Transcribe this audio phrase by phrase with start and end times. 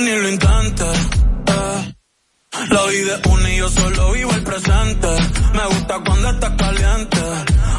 [0.00, 0.98] ni lo intentes.
[1.46, 1.94] Eh.
[2.70, 5.08] La vida es una y yo solo vivo el presente.
[5.54, 7.20] Me gusta cuando estás caliente.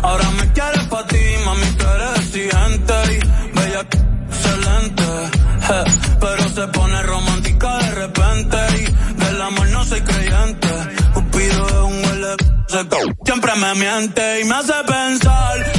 [0.02, 5.04] Ahora me quieres pa' ti, mami, tú eres exigente y bella excelente.
[6.20, 10.68] pero se pone romántica de repente y del amor no soy creyente.
[11.14, 12.36] Cupido es un huele
[13.26, 15.75] siempre me miente y me hace pensar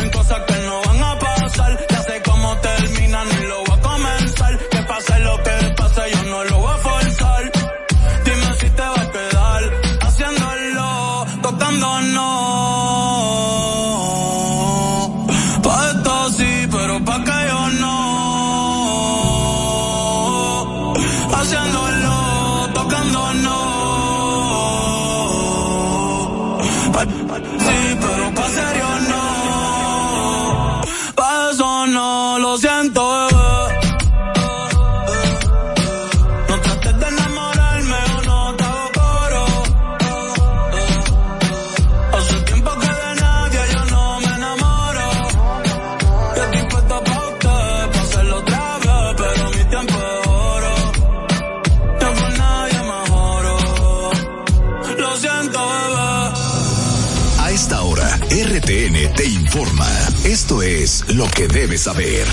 [60.47, 62.25] Esto es lo que debes saber.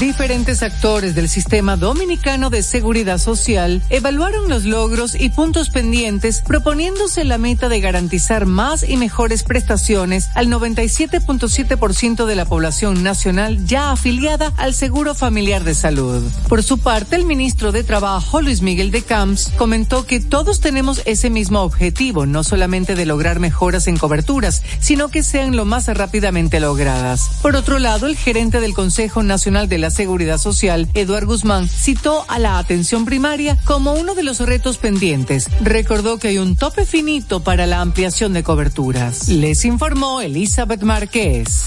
[0.00, 7.24] Diferentes actores del sistema dominicano de seguridad social evaluaron los logros y puntos pendientes proponiéndose
[7.24, 13.92] la meta de garantizar más y mejores prestaciones al 97.7% de la población nacional ya
[13.92, 16.22] afiliada al Seguro Familiar de Salud.
[16.48, 21.02] Por su parte, el ministro de Trabajo, Luis Miguel de Camps, comentó que todos tenemos
[21.04, 25.86] ese mismo objetivo, no solamente de lograr mejoras en coberturas, sino que sean lo más
[25.86, 27.28] rápidamente logradas.
[27.42, 32.24] Por otro lado, el gerente del Consejo Nacional de la Seguridad Social, Eduard Guzmán, citó
[32.28, 35.48] a la atención primaria como uno de los retos pendientes.
[35.60, 39.28] Recordó que hay un tope finito para la ampliación de coberturas.
[39.28, 41.66] Les informó Elizabeth Márquez.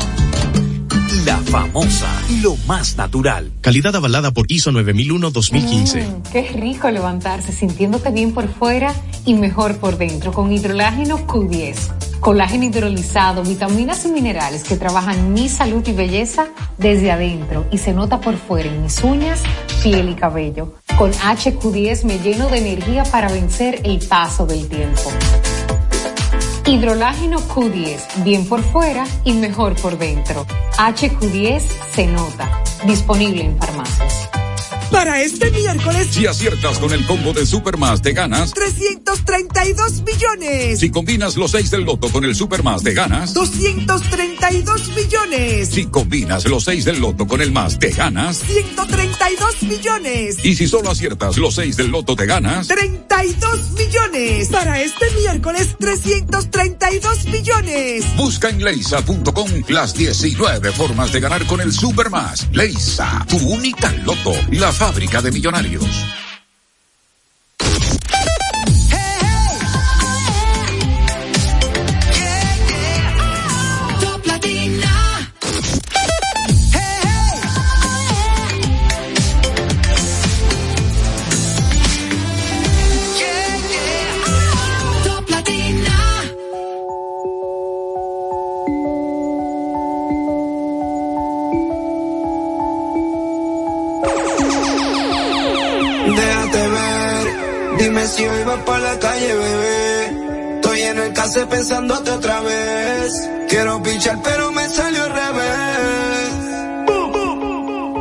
[1.25, 2.09] La famosa,
[2.41, 3.51] lo más natural.
[3.61, 6.03] Calidad avalada por ISO 9001-2015.
[6.03, 8.93] Mm, qué rico levantarse sintiéndote bien por fuera
[9.23, 12.19] y mejor por dentro con hidrolágeno Q10.
[12.19, 16.47] Colágeno hidrolizado, vitaminas y minerales que trabajan mi salud y belleza
[16.79, 19.43] desde adentro y se nota por fuera en mis uñas,
[19.83, 20.75] piel y cabello.
[20.97, 25.11] Con HQ10 me lleno de energía para vencer el paso del tiempo.
[26.71, 30.47] Hidrolágeno Q10, bien por fuera y mejor por dentro.
[30.77, 31.61] HQ10
[31.93, 32.63] se nota.
[32.87, 34.29] Disponible en farmacias.
[34.89, 38.53] Para este miércoles, Si aciertas con el combo de Supermas, te ganas.
[38.53, 40.79] 332 millones.
[40.79, 43.33] Si combinas los 6 del loto con el Supermas, te ganas.
[44.41, 45.69] 232 millones.
[45.69, 48.37] Si combinas los 6 del loto con el más, te ganas.
[48.39, 50.43] 132 millones.
[50.43, 52.67] Y si solo aciertas los 6 del loto, te ganas.
[52.67, 54.49] 32 millones.
[54.49, 58.05] Para este miércoles, 332 millones.
[58.17, 62.47] Busca en leisa.com las 19 formas de ganar con el Supermas.
[62.51, 65.85] Leisa, tu única loto, la fábrica de millonarios.
[103.47, 106.31] Quiero pichar, pero me salió al revés.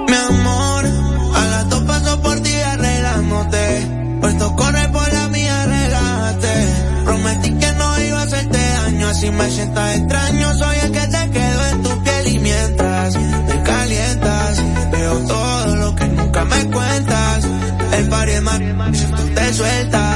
[0.08, 0.84] Mi amor,
[1.34, 3.88] a las dos paso por ti arreglándote.
[4.22, 6.54] Puesto corre por la mía, relájate.
[7.04, 10.54] Prometí que no iba a hacerte daño, así me sientas extraño.
[10.54, 15.94] Soy el que te quedó en tu piel y mientras te calientas, veo todo lo
[15.96, 17.44] que nunca me cuentas.
[17.92, 18.58] El pari es más,
[18.96, 20.09] si tú te sueltas.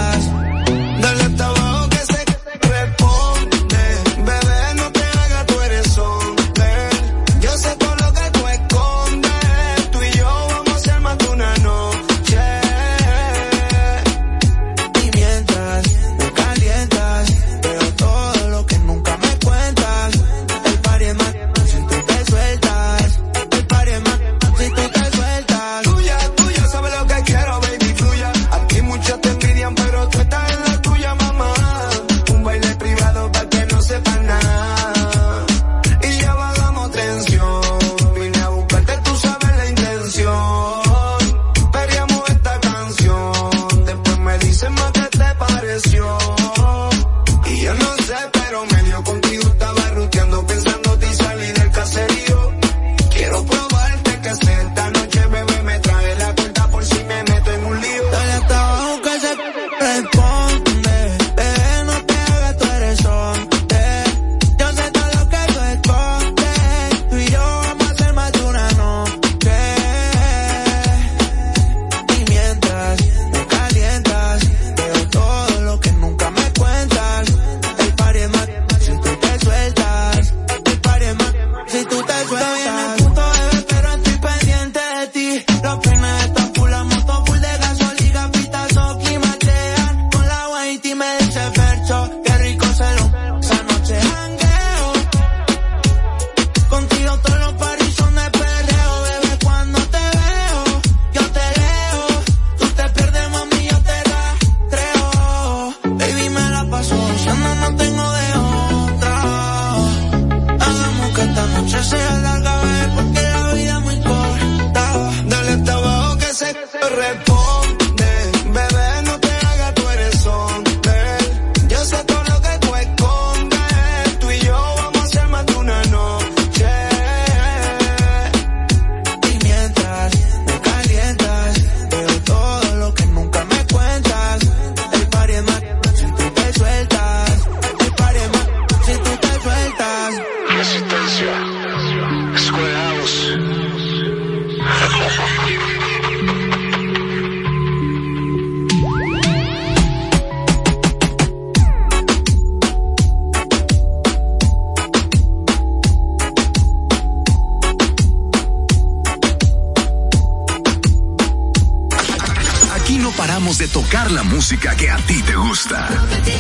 [163.95, 165.89] la música que a ti te gusta.
[166.25, 166.33] Te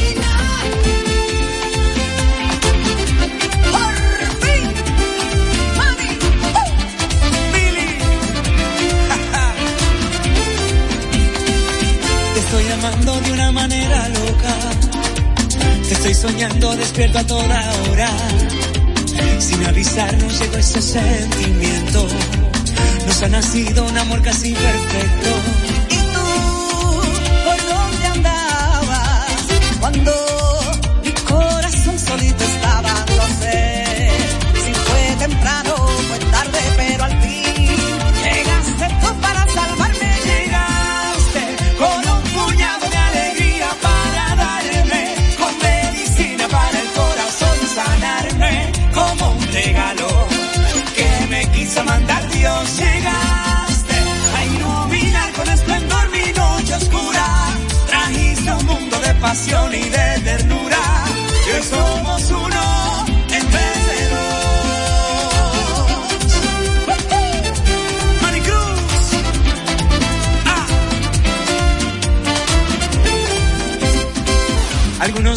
[12.41, 14.55] Estoy amando de una manera loca.
[15.89, 18.11] Te estoy soñando despierto a toda hora.
[19.39, 22.09] Sin avisarnos llegó ese sentimiento.
[23.06, 25.73] Nos ha nacido un amor casi perfecto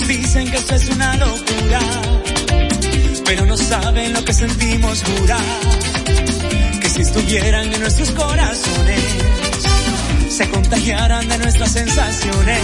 [0.08, 1.80] Dicen que eso es una locura,
[3.26, 5.42] pero no saben lo que sentimos jurar.
[6.80, 9.02] Que si estuvieran en nuestros corazones,
[10.30, 12.62] se contagiaran de nuestras sensaciones.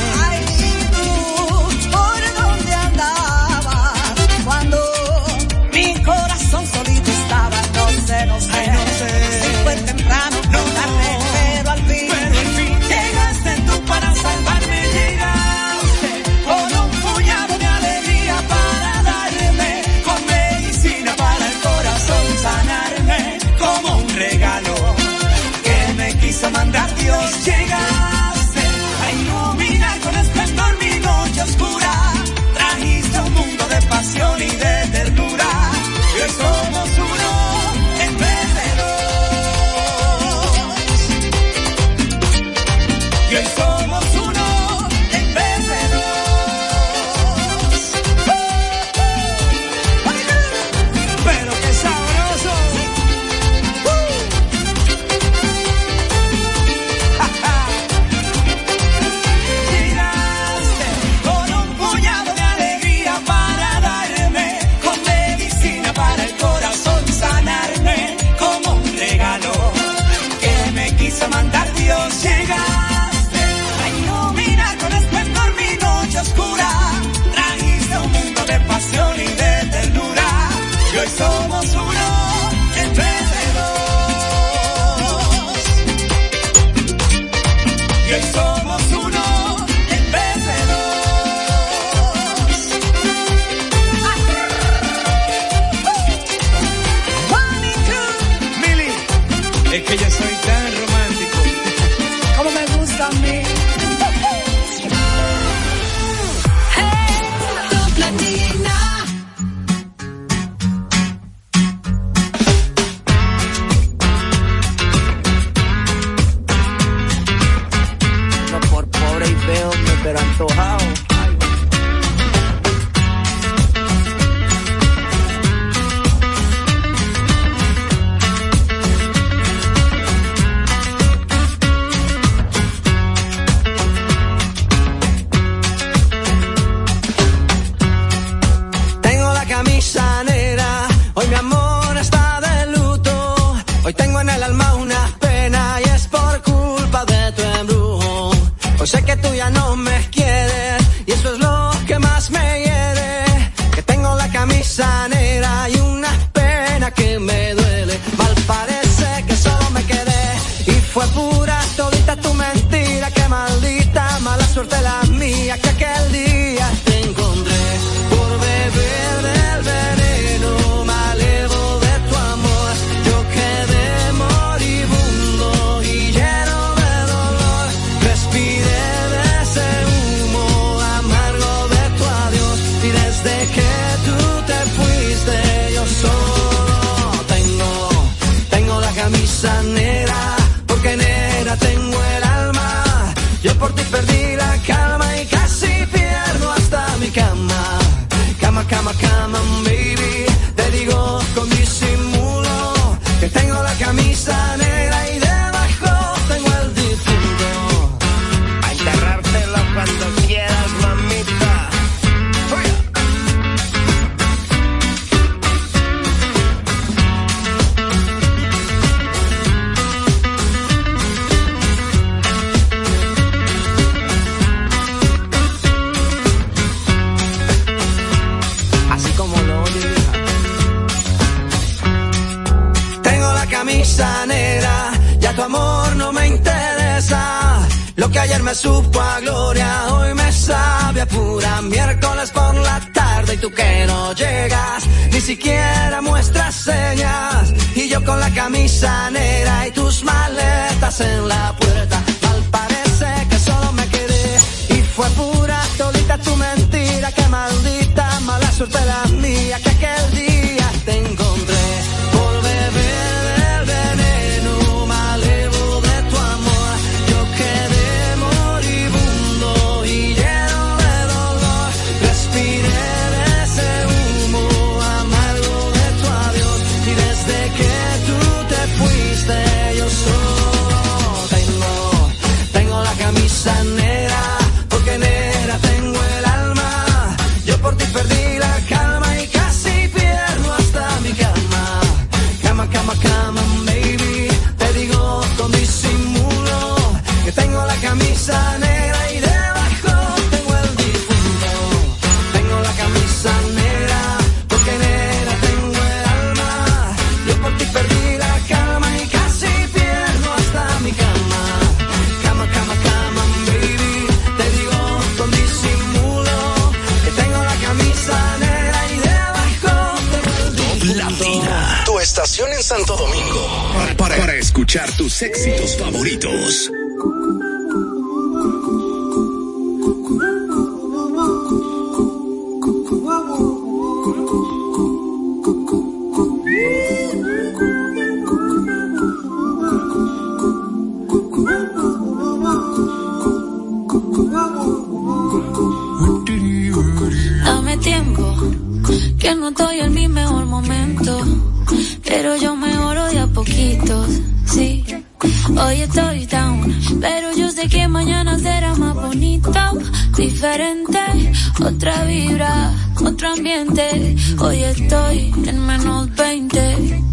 [365.45, 367.03] en menos 20.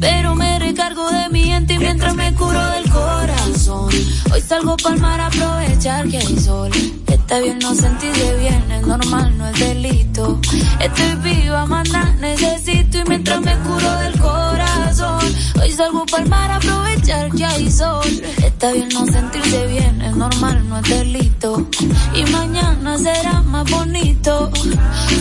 [0.00, 3.90] Pero me recargo de mi gente mientras me curo del corazón.
[4.32, 6.70] Hoy salgo pa'l mar a aprovechar que hay sol.
[7.06, 10.40] Está bien no sentirse bien, es normal, no es delito.
[10.80, 14.37] Estoy viva, manda, necesito y mientras me curo del corazón
[15.78, 18.04] salgo para mar a aprovechar que hay sol.
[18.44, 21.68] Está bien no sentirse bien, es normal, no es delito.
[22.14, 24.50] Y mañana será más bonito.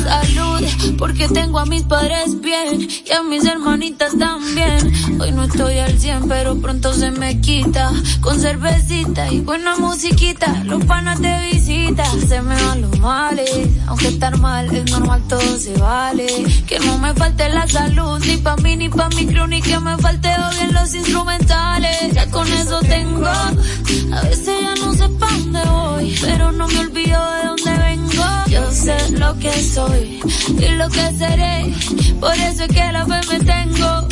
[0.03, 4.91] Salud, porque tengo a mis padres bien y a mis hermanitas también.
[5.21, 7.91] Hoy no estoy al 100, pero pronto se me quita.
[8.21, 12.03] Con cervecita y buena musiquita, los panas de visita.
[12.27, 16.27] Se me van los males, aunque estar mal es normal, todo se vale.
[16.65, 19.79] Que no me falte la salud, ni pa' mí ni pa' mi crew, ni que
[19.79, 22.13] me falte bien los instrumentales.
[22.13, 26.79] Ya con eso tengo, a veces ya no sé pa' dónde voy, pero no me
[26.79, 28.25] olvido de dónde vengo.
[28.49, 30.19] Yo sé lo que soy
[30.59, 31.73] y lo que seré,
[32.19, 34.07] por eso es que la fe me tengo.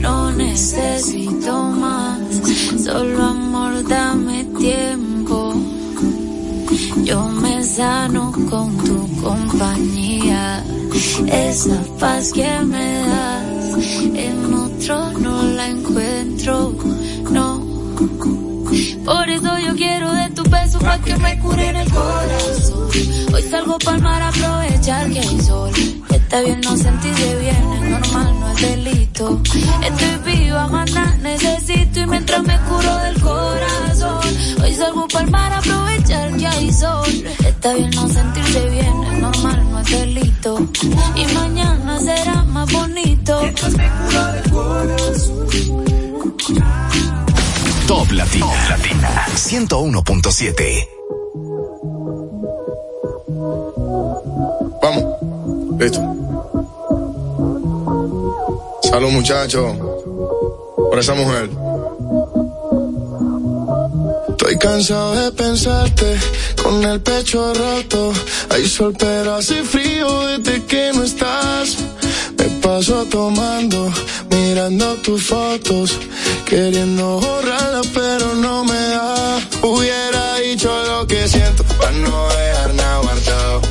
[0.00, 2.18] No necesito más,
[2.84, 5.43] solo amor, dame tiempo.
[7.04, 10.64] Yo me sano con tu compañía,
[11.26, 16.74] esa paz que me das, en otro no la encuentro,
[17.30, 17.62] no.
[19.04, 22.88] Por eso yo quiero de tu beso pa' que me cure en el corazón.
[23.32, 25.70] Hoy salgo pa'l mar a aprovechar que hay sol.
[26.34, 29.40] Está bien no sentirse bien, es normal, no es delito.
[29.44, 34.20] Estoy viva, maná, necesito y mientras me curo del corazón.
[34.60, 37.24] Hoy salgo pa'l mar a aprovechar que hay sol.
[37.38, 40.58] Está bien no sentirse bien, es normal, no es delito.
[41.14, 43.40] Y mañana será más bonito.
[43.40, 45.46] Mientras me curo del corazón.
[47.86, 48.46] Top Latina.
[48.46, 49.26] Top Latina.
[49.36, 50.88] 101.7.
[54.82, 55.04] Vamos.
[55.78, 56.23] Listo.
[58.94, 59.76] Salud, muchachos.
[60.76, 61.50] Por esa mujer.
[64.30, 66.16] Estoy cansado de pensarte
[66.62, 68.12] con el pecho roto.
[68.50, 71.76] Hay sol, pero hace frío desde que no estás.
[72.38, 73.92] Me paso tomando,
[74.30, 75.98] mirando tus fotos,
[76.46, 79.40] queriendo borrarlas, pero no me da.
[79.60, 83.63] Hubiera dicho lo que siento para no dejar nada guardado.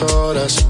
[0.00, 0.66] Horas,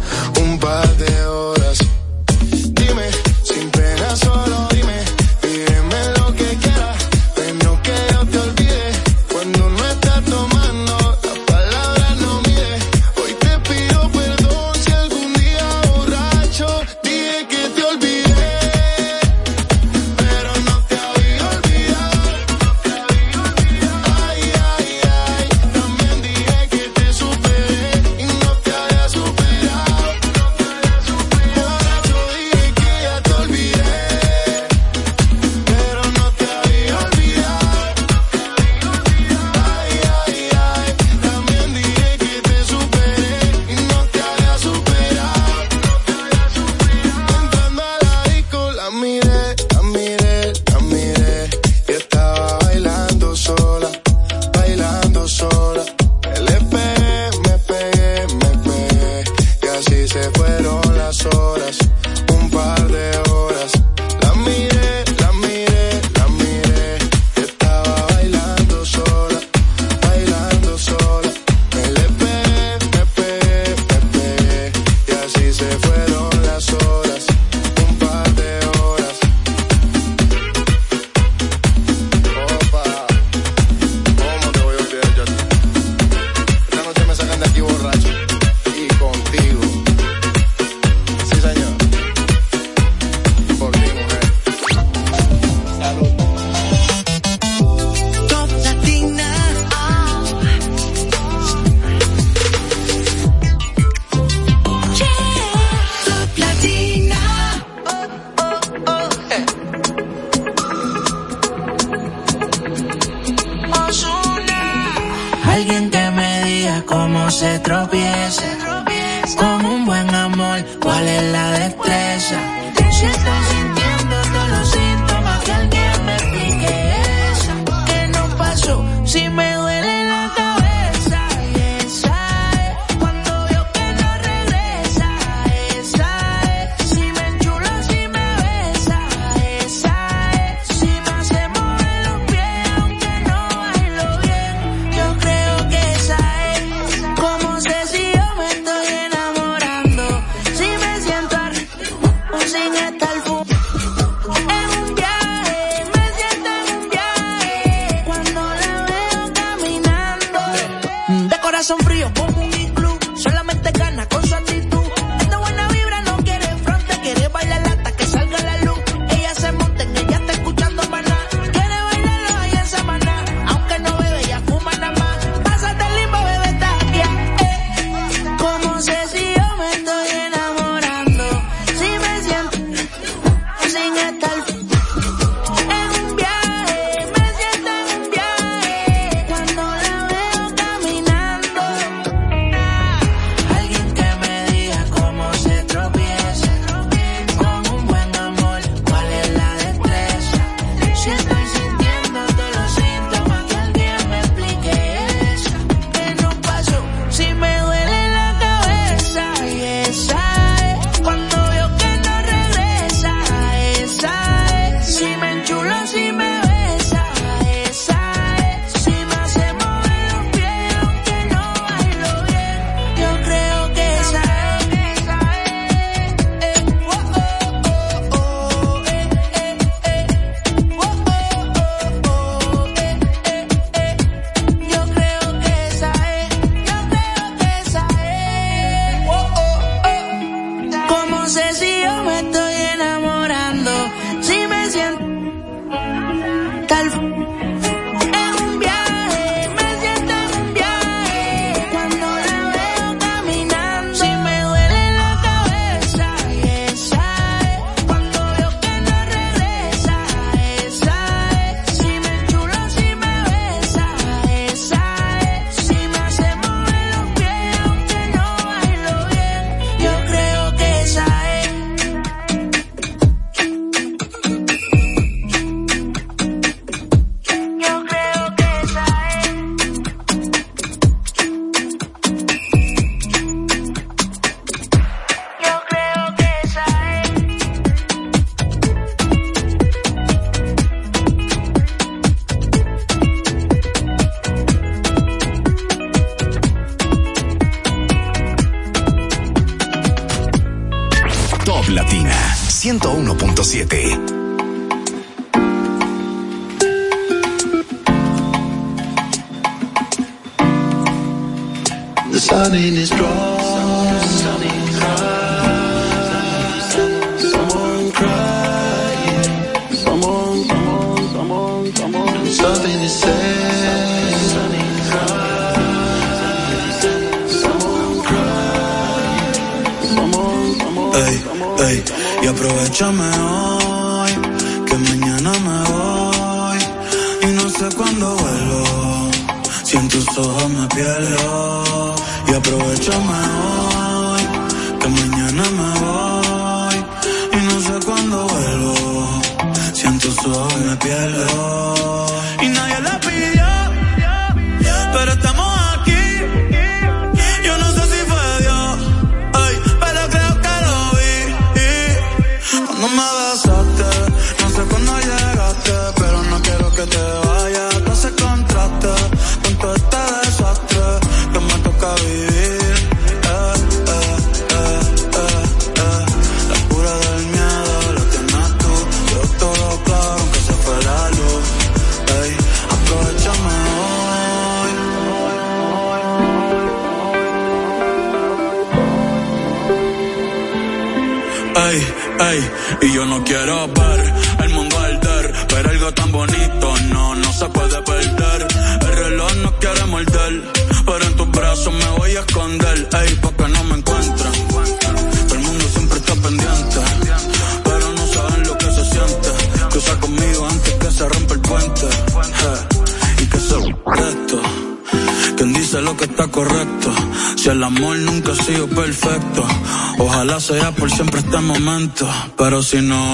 [422.65, 423.14] si no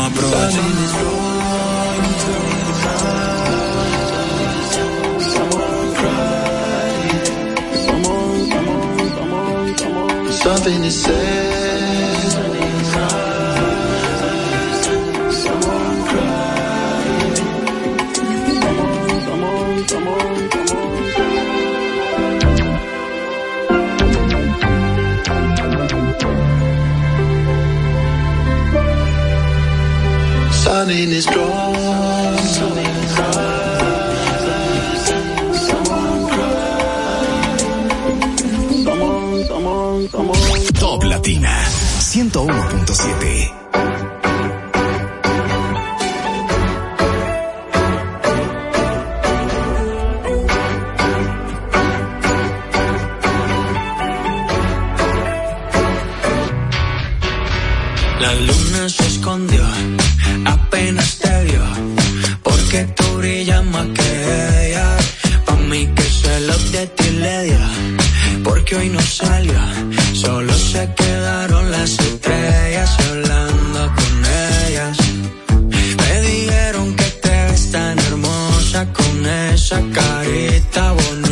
[79.11, 81.30] con esa carita bonita.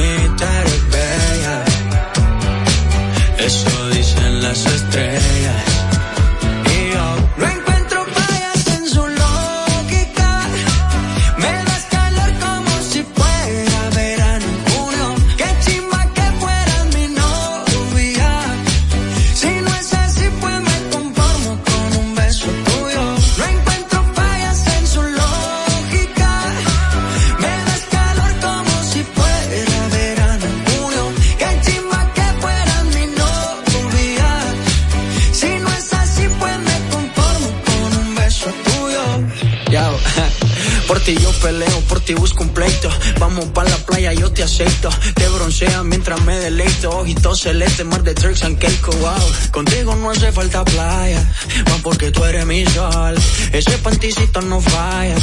[46.49, 49.27] deleite, ojitos celeste, mar de tricks and cake, wow.
[49.51, 51.23] Contigo no hace falta playa,
[51.67, 53.15] más porque tú eres mi sol.
[53.53, 55.17] Ese panticito no falla,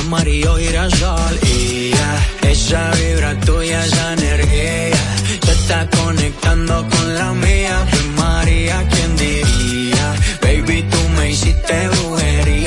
[0.00, 1.34] amarillo girasol.
[1.42, 5.02] Y ya, esa vibra tuya, esa energía,
[5.44, 7.86] se está conectando con la mía.
[7.90, 10.06] Pues María, ¿quién diría?
[10.42, 12.63] Baby, tú me hiciste brujería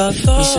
[0.00, 0.49] I fort.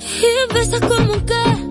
[0.00, 1.69] Y me como un qué.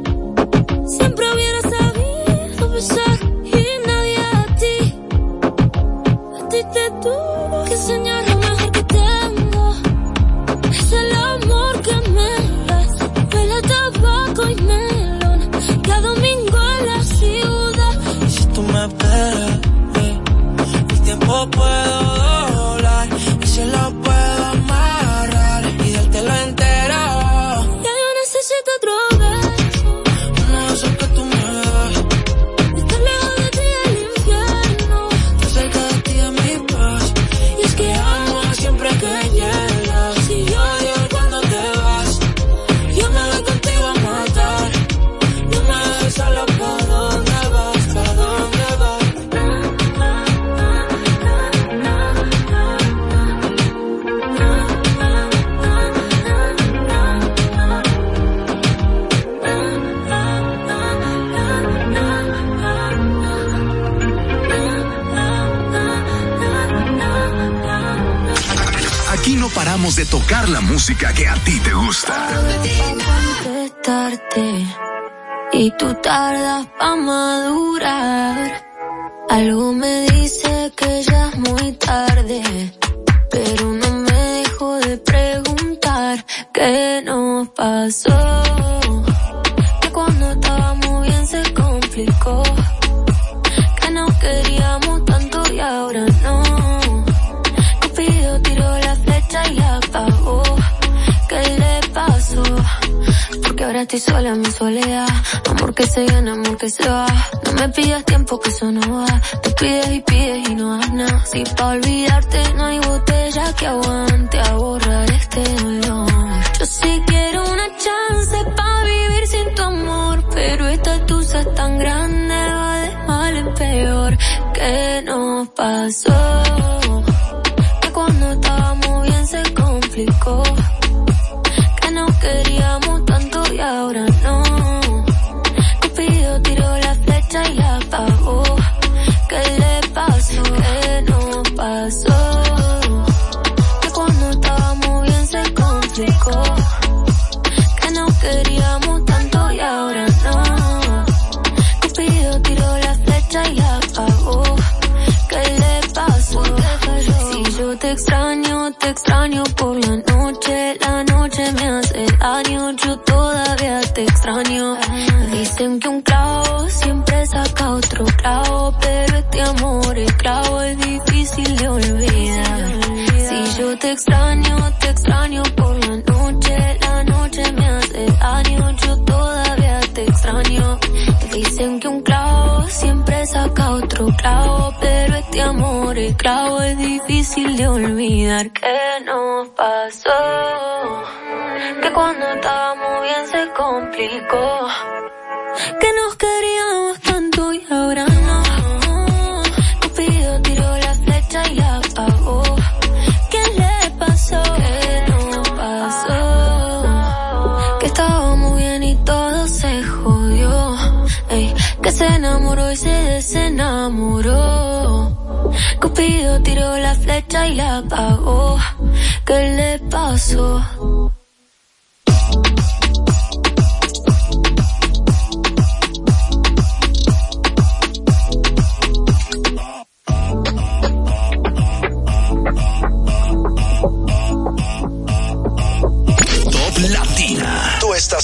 [70.89, 71.18] música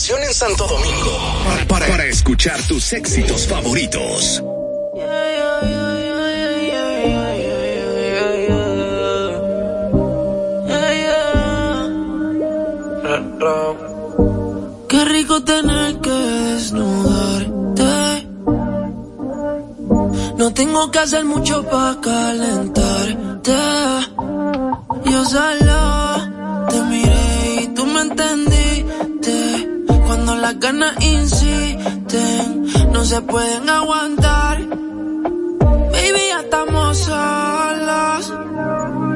[0.07, 4.43] en Santo Domingo para, para escuchar tus éxitos favoritos.
[14.87, 18.27] Qué rico tener que desnudarte.
[20.37, 23.53] No tengo que hacer mucho para calentarte.
[25.05, 25.84] Yo solo
[30.45, 34.59] las ganas insisten, no se pueden aguantar.
[35.91, 38.31] Baby, ya estamos solas,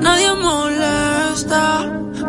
[0.02, 1.64] nadie molesta.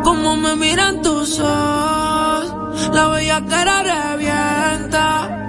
[0.04, 5.39] Como me miran tus ojos, la bella cara revienta.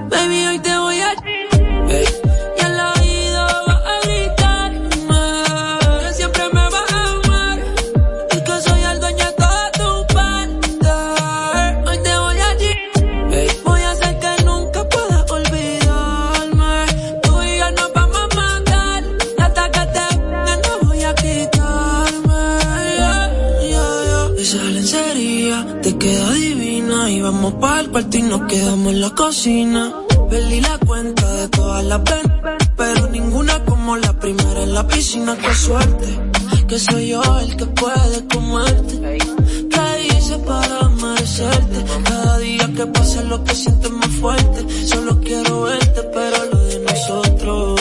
[28.09, 29.93] Y nos quedamos en la cocina.
[30.29, 32.31] Perdí la cuenta de todas las veces,
[32.75, 35.37] pero ninguna como la primera en la piscina.
[35.37, 36.19] Qué suerte,
[36.67, 39.19] que soy yo el que puede comerte.
[39.69, 41.85] ¿Qué hice para merecerte?
[42.03, 44.87] Cada día que pasa lo que sientes más fuerte.
[44.87, 47.80] Solo quiero verte, pero lo de nosotros.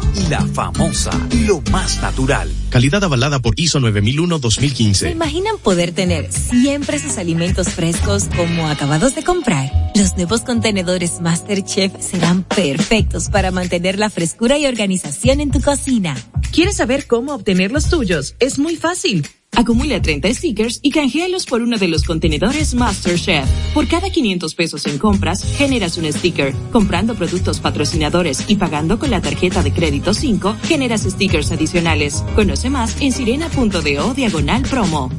[0.29, 1.11] La famosa,
[1.45, 2.51] lo más natural.
[2.69, 5.11] Calidad avalada por ISO ¿Se 9001-2015.
[5.11, 9.71] imaginan poder tener siempre sus alimentos frescos como acabados de comprar?
[9.95, 16.15] Los nuevos contenedores MasterChef serán perfectos para mantener la frescura y organización en tu cocina.
[16.51, 18.35] ¿Quieres saber cómo obtener los tuyos?
[18.39, 19.25] Es muy fácil.
[19.55, 23.45] Acumula 30 stickers y canjealos por uno de los contenedores MasterChef.
[23.73, 26.53] Por cada 500 pesos en compras, generas un sticker.
[26.71, 32.23] Comprando productos patrocinadores y pagando con la tarjeta de crédito 5, generas stickers adicionales.
[32.33, 35.11] Conoce más en sirena.do diagonal promo.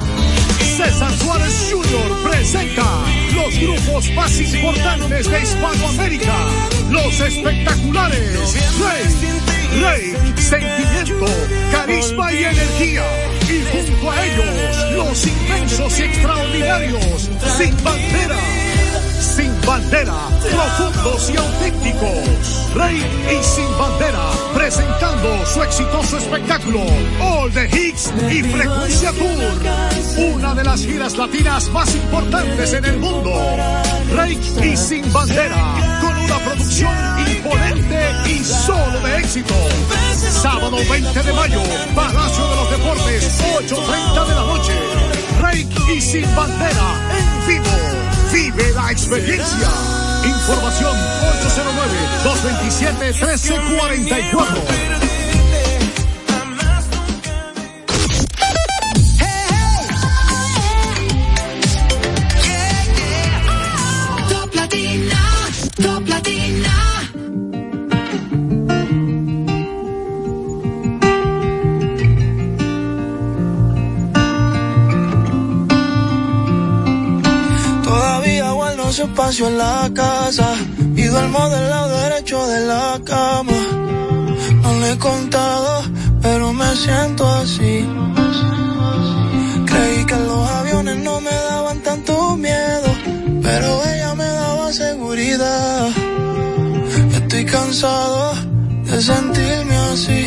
[0.77, 2.31] César Suárez Jr.
[2.31, 3.05] presenta
[3.35, 6.35] los grupos más importantes de Hispanoamérica.
[6.91, 8.57] Los espectaculares.
[8.81, 11.27] Rey, Rey, Sentimiento,
[11.71, 13.05] Carisma y Energía.
[13.53, 17.31] Y junto a ellos, los inmensos y extraordinarios.
[17.59, 18.39] Sin bandera.
[19.21, 22.63] Sin bandera, profundos y auténticos.
[22.75, 22.97] Rey
[23.31, 26.81] y Sin Bandera, presentando su exitoso espectáculo,
[27.21, 30.35] All the Hits y Frecuencia Tour.
[30.35, 33.33] Una de las giras latinas más importantes en el mundo.
[34.17, 36.95] Rey y Sin Bandera, con una producción
[37.29, 38.02] imponente
[38.45, 39.55] solo de éxito.
[40.43, 41.63] Sábado 20 de mayo,
[41.95, 44.73] Palacio de los Deportes, 8.30 de la noche.
[45.41, 47.71] Rey y Sin Bandera, en vivo.
[48.33, 49.69] Vive la experiencia.
[50.25, 50.97] Información
[52.25, 54.63] 809-227-1344.
[65.79, 66.92] Top Latina,
[78.93, 80.55] mucho espacio en la casa
[80.95, 83.59] y duermo del lado derecho de la cama.
[84.63, 85.83] No le he contado,
[86.21, 87.89] pero me siento así.
[89.65, 92.91] Creí que los aviones no me daban tanto miedo,
[93.43, 95.89] pero ella me daba seguridad.
[97.15, 98.35] Estoy cansado
[98.91, 100.23] de sentirme así.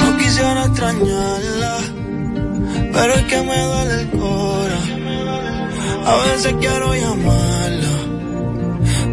[0.00, 1.76] No quisiera extrañarla,
[2.92, 4.43] pero es que me duele el corazón.
[6.06, 7.96] A veces quiero llamarla,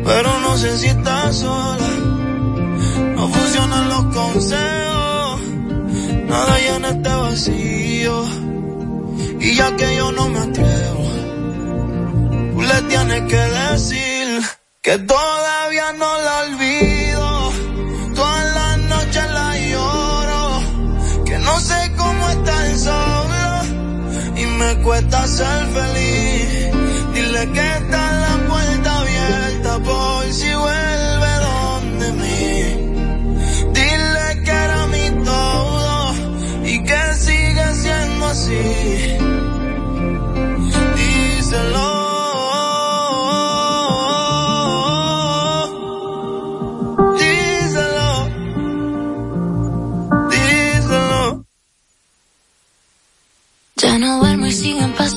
[0.03, 1.89] pero no sé si está sola.
[3.15, 5.41] No funcionan los consejos,
[6.27, 8.25] nada llena este vacío.
[9.39, 11.05] Y ya que yo no me atrevo,
[12.53, 14.41] tú le tienes que decir
[14.81, 17.51] que todavía no la olvido.
[18.15, 23.31] Todas las noches la lloro, que no sé cómo estar solo
[24.35, 26.00] y me cuesta ser feliz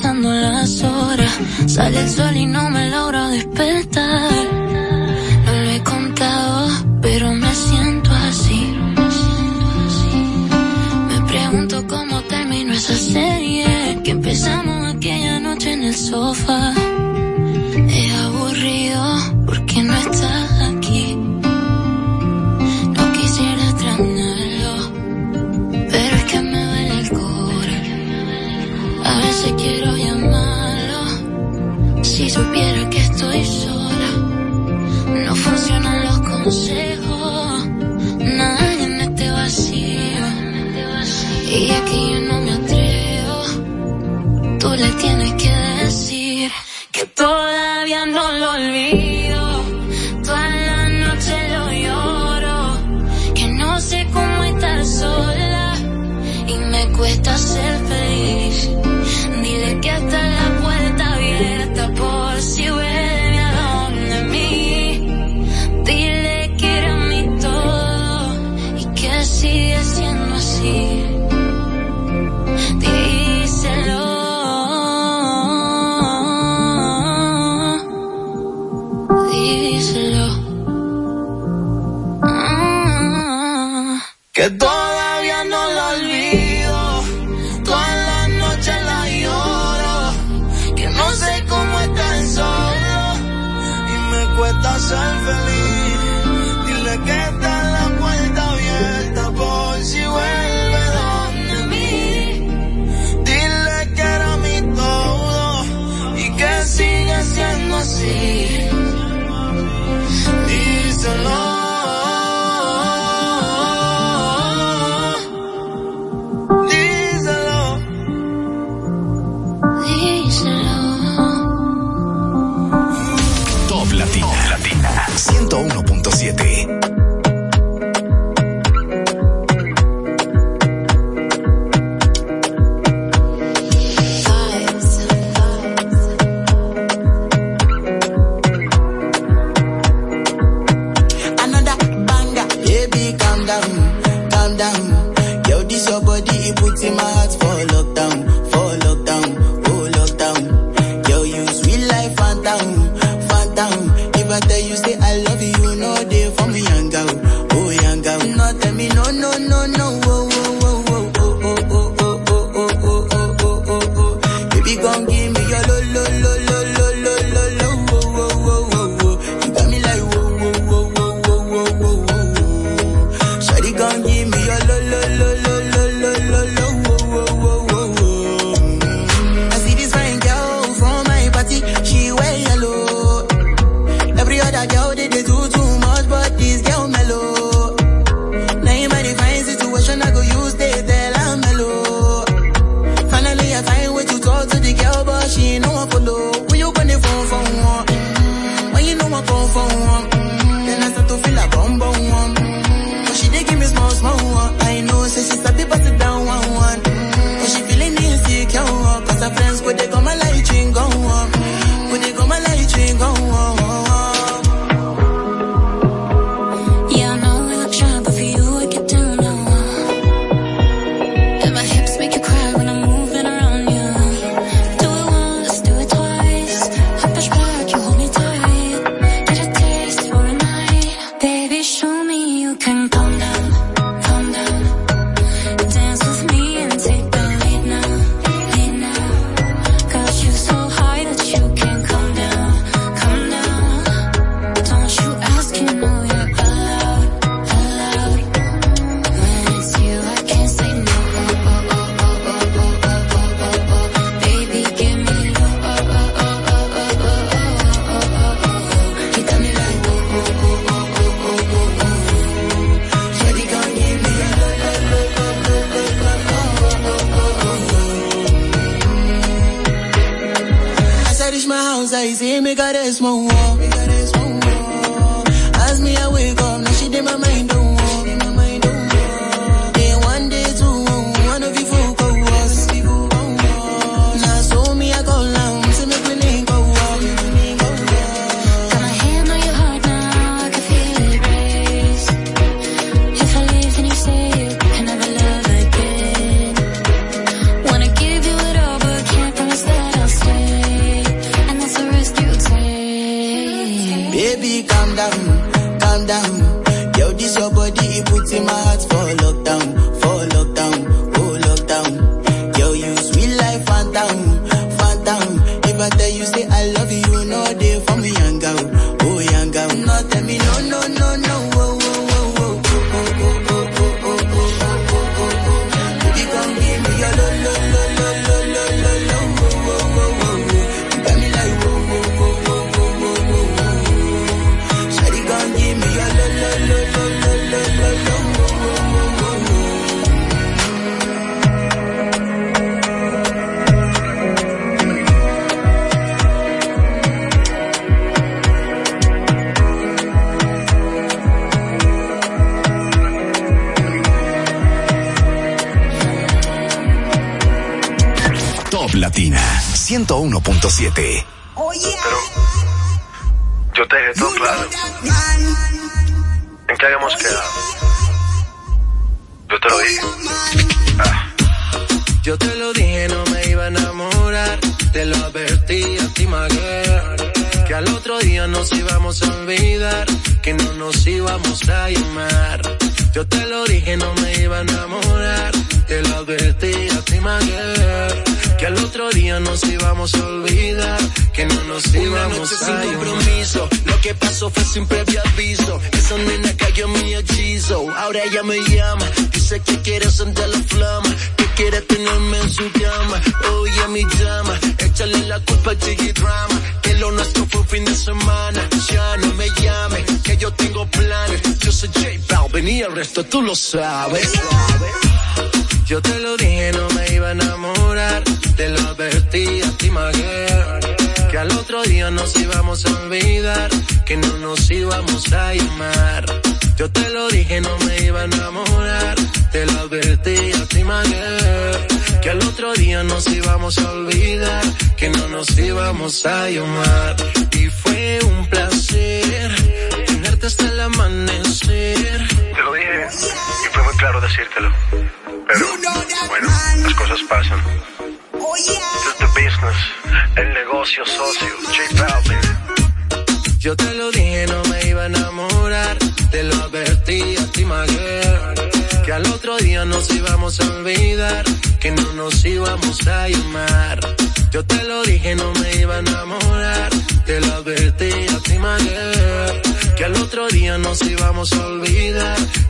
[0.05, 1.39] contando las horas.
[1.67, 4.31] Sale el sol y no me logro despertar.
[5.45, 6.67] No lo he contado,
[7.01, 8.73] pero me siento así.
[11.09, 16.73] Me pregunto cómo terminó esa serie que empezamos aquella noche en el sofá.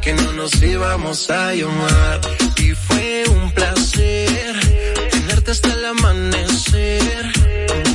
[0.02, 2.22] que no nos íbamos a llamar.
[2.58, 4.56] Y fue un placer
[5.12, 7.32] tenerte hasta el amanecer.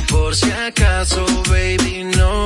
[0.09, 2.45] Por si acaso, baby, no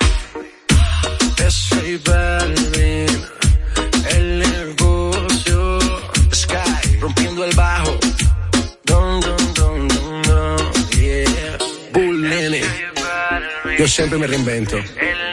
[13.81, 14.77] Yo siempre me reinvento.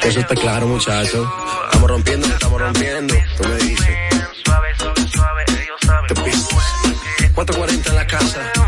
[0.02, 1.30] Eso está claro, muchacho.
[1.70, 2.26] Estamos rompiendo,
[2.58, 3.14] rompiendo.
[7.34, 8.67] 440 en la casa.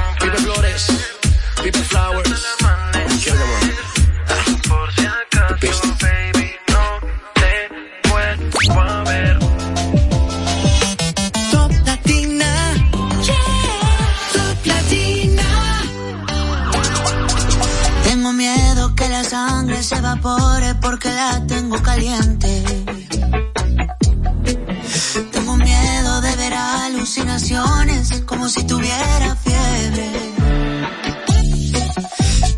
[25.33, 30.11] tengo miedo de ver alucinaciones, como si tuviera fiebre.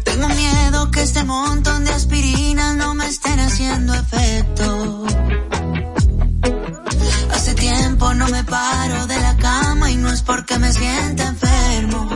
[0.04, 5.04] Tengo miedo que este montón de aspirinas no me estén haciendo efecto.
[7.32, 12.08] Hace tiempo no me paro de la cama y no es porque me sienta enfermo.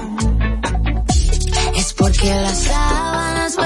[1.75, 3.57] Es porque las sábanas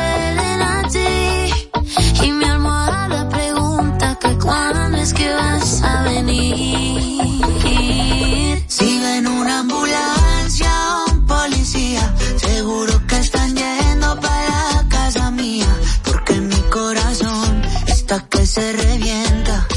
[18.11, 19.69] hasta que se revienta.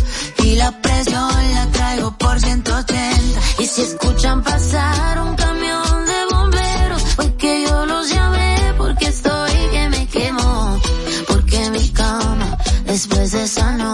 [0.43, 3.39] Y la presión la traigo por 180.
[3.59, 9.51] Y si escuchan pasar un camión de bomberos, fue que yo los llamé porque estoy
[9.71, 10.81] que me quemo.
[11.27, 13.92] Porque mi cama, después de esa noche.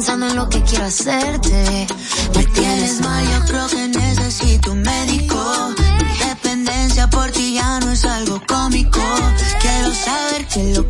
[0.00, 1.86] pensando en lo que quiero hacerte.
[2.34, 5.74] Me tienes mal, yo creo que necesito un médico.
[5.76, 8.98] Mi dependencia por ti ya no es algo cómico.
[9.60, 10.89] Quiero saber qué es lo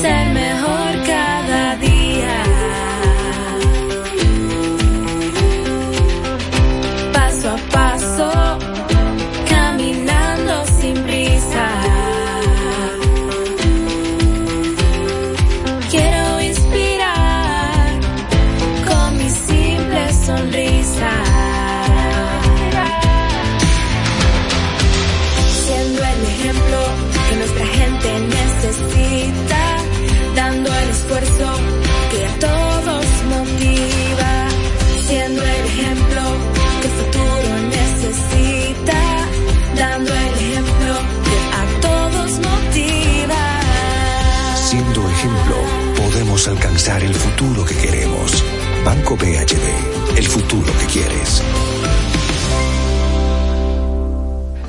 [0.00, 0.79] ser mejor
[48.90, 51.40] Banco BHD, el futuro que quieres.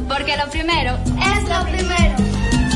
[0.07, 2.01] Porque lo primero es lo primero.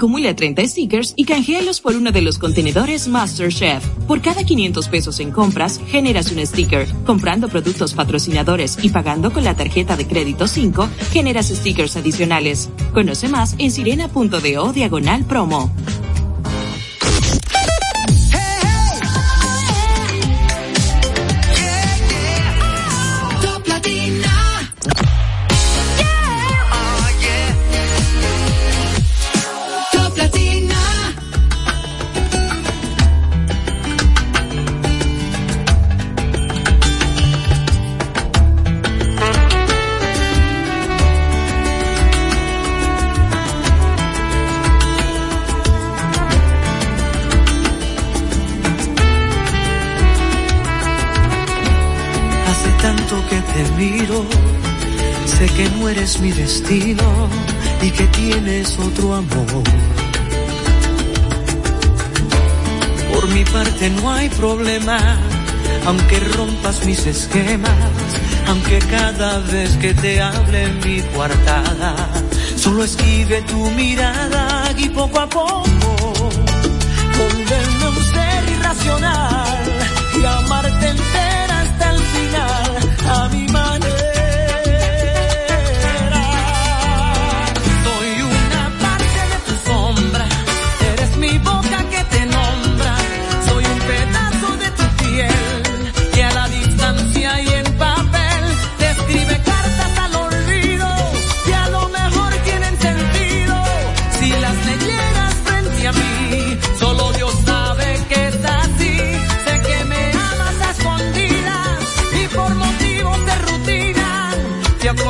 [0.00, 3.86] Acumula 30 stickers y canjealos por uno de los contenedores MasterChef.
[4.06, 6.88] Por cada 500 pesos en compras, generas un sticker.
[7.04, 12.70] Comprando productos patrocinadores y pagando con la tarjeta de crédito 5, generas stickers adicionales.
[12.94, 15.70] Conoce más en sirena.do diagonal promo.
[56.10, 57.28] Eres mi destino
[57.82, 59.62] y que tienes otro amor.
[63.12, 64.98] Por mi parte no hay problema,
[65.86, 67.70] aunque rompas mis esquemas,
[68.48, 71.94] aunque cada vez que te hable mi coartada,
[72.56, 76.30] solo esquive tu mirada y poco a poco
[77.18, 79.64] volverme un ser irracional
[80.20, 82.70] y amarte entera hasta el final
[83.08, 83.59] a mi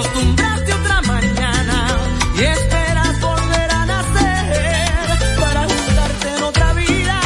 [0.00, 1.98] acostumbrarte otra mañana
[2.34, 7.20] y esperas volver a nacer para juntarte en otra vida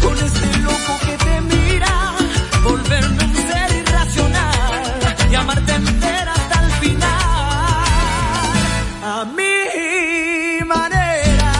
[0.00, 2.14] con este loco que te mira,
[2.62, 7.08] volverme un ser irracional y amarte entera hasta el final.
[9.02, 11.52] A mi manera.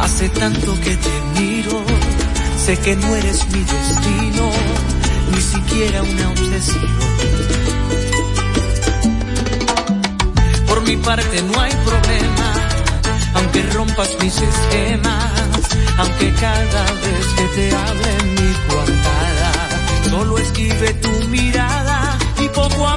[0.00, 1.15] Hace tanto que te
[2.66, 4.50] Sé que no eres mi destino,
[5.30, 6.96] ni siquiera una obsesión.
[10.66, 12.52] Por mi parte no hay problema,
[13.34, 15.62] aunque rompas mis esquemas,
[15.96, 19.52] aunque cada vez que te hable mi coartada,
[20.10, 22.95] solo esquive tu mirada y poco a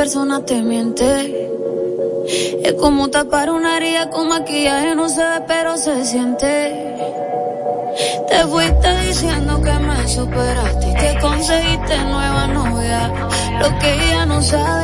[0.00, 1.50] persona te miente.
[2.64, 6.50] Es como tapar una herida con maquillaje, no se pero se siente.
[8.30, 13.12] Te fuiste diciendo que me superaste y que conseguiste nueva novia.
[13.60, 14.79] Lo que ella no sabe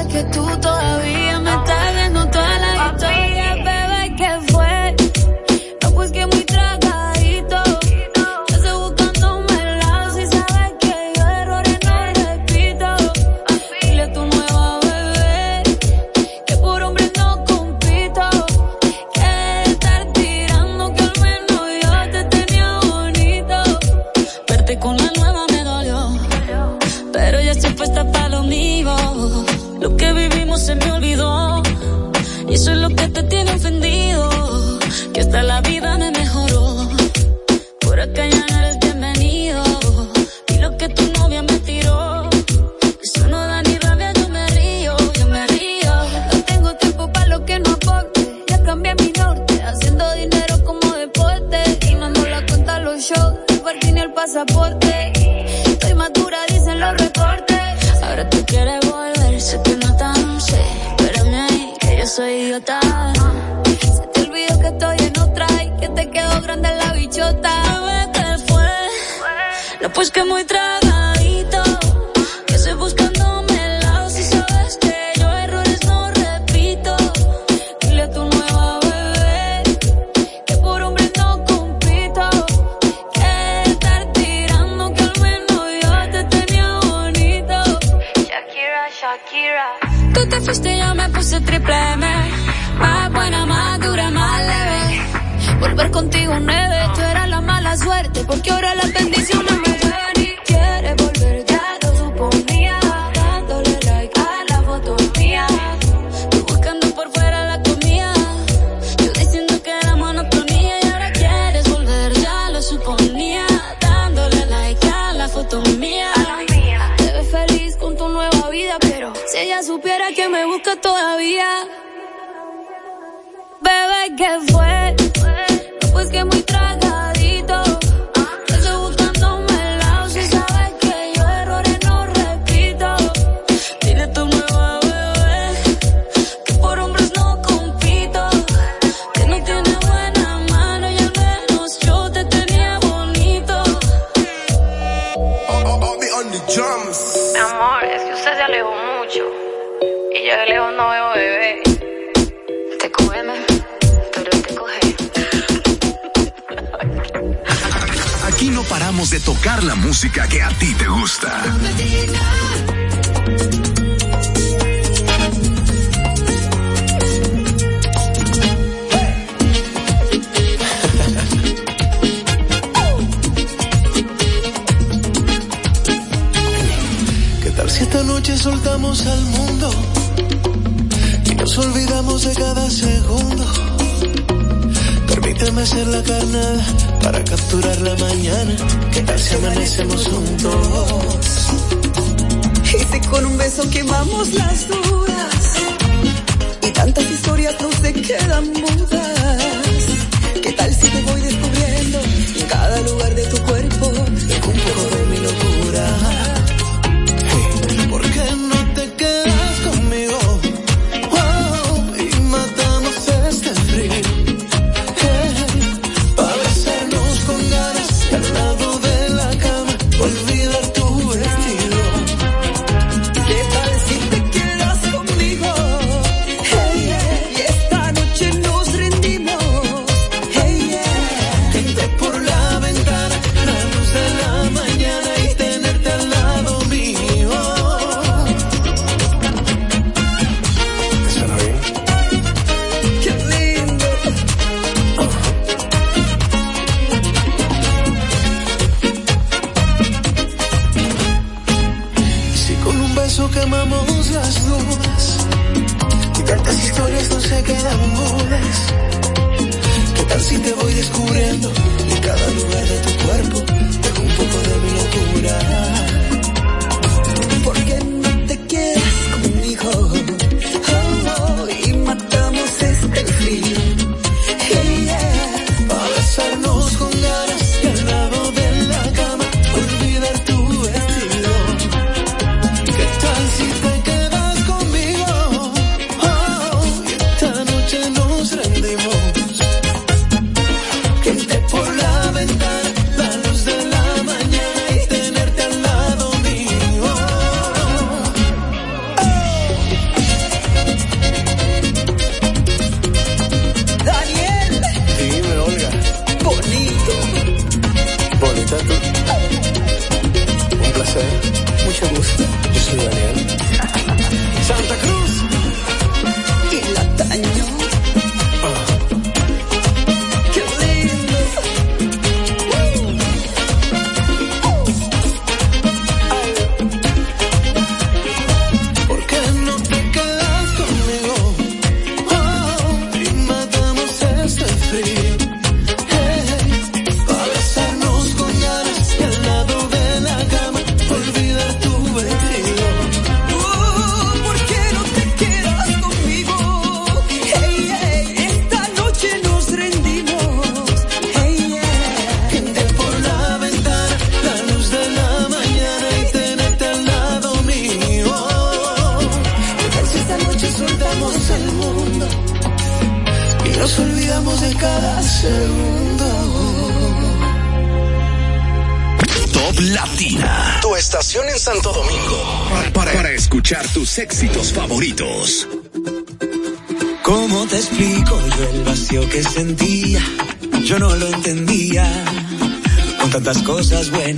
[259.97, 261.53] ¿Qué tal si te voy descubriendo
[261.91, 263.56] en cada lugar de tu cuerpo?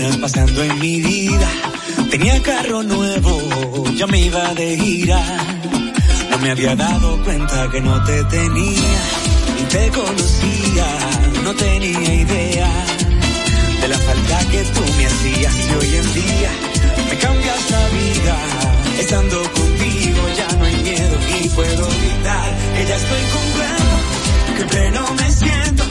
[0.08, 1.48] venías pasando en mi vida.
[2.10, 5.22] Tenía carro nuevo, ya me iba de gira.
[6.30, 8.92] No me había dado cuenta que no te tenía.
[9.60, 10.86] Y te conocía,
[11.44, 12.70] no tenía idea
[13.80, 15.54] de la falta que tú me hacías.
[15.68, 16.50] Y hoy en día
[17.10, 18.36] me cambias la vida.
[19.00, 25.14] Estando contigo ya no hay miedo y puedo gritar que ya estoy cumpliendo, que pleno
[25.14, 25.87] me siento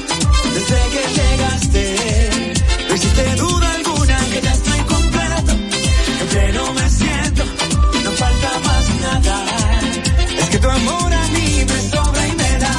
[10.68, 12.76] Tu amor a anime, sobra y me da,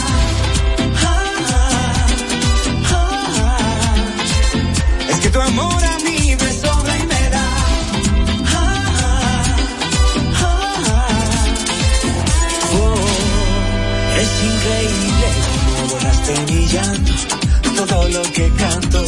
[1.04, 1.14] ha,
[2.90, 3.06] ha,
[5.08, 7.46] es que tu amor a mí me sobra y me da.
[12.76, 13.06] Oh,
[14.20, 15.28] es increíble
[15.80, 17.12] cómo has tenillando
[17.74, 19.02] todo lo que canto,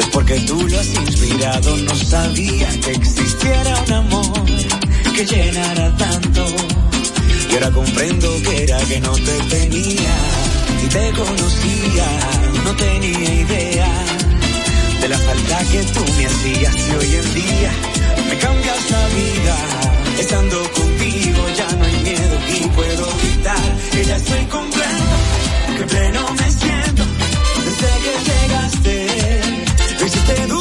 [0.00, 4.46] es porque tú lo has inspirado, no sabía que existiera un amor
[5.14, 6.87] que llenara tanto.
[7.50, 10.14] Y ahora comprendo que era que no te tenía
[10.84, 12.06] y te conocía,
[12.64, 13.88] no tenía idea
[15.00, 17.72] de la falta que tú me hacías y hoy en día
[18.28, 19.56] me cambias la vida.
[20.18, 25.16] Estando contigo ya no hay miedo y puedo gritar que ya estoy completo,
[25.76, 27.02] que pleno me siento
[27.64, 29.40] desde que llegaste.
[30.00, 30.57] Lo hiciste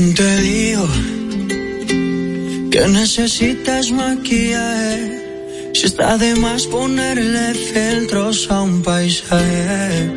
[0.00, 0.88] ¿Quién te dijo
[2.70, 5.72] que necesitas maquillaje?
[5.74, 10.10] Si está de más ponerle filtros a un paisaje.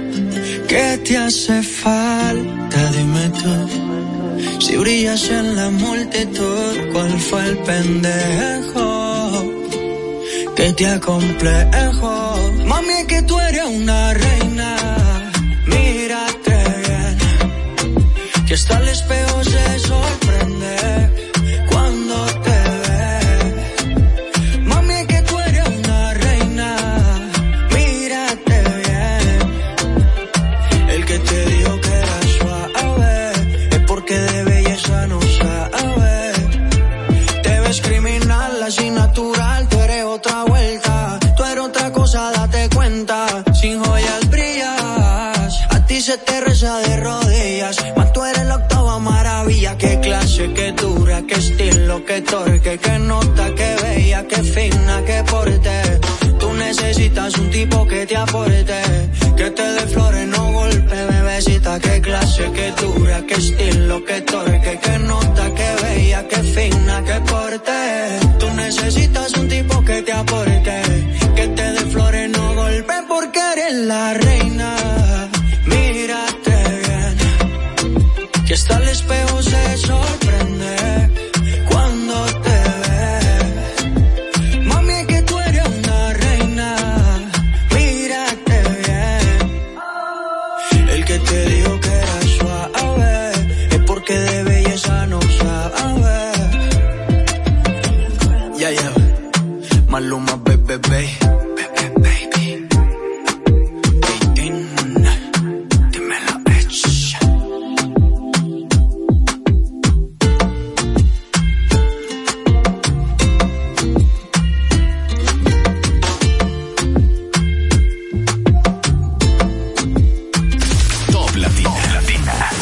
[0.69, 2.79] ¿Qué te hace falta?
[2.95, 4.61] Dime tú.
[4.61, 8.87] Si brillas en la multitud, ¿cuál fue el pendejo
[10.55, 12.02] que te acomplejo?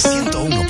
[0.04, 0.61] 101.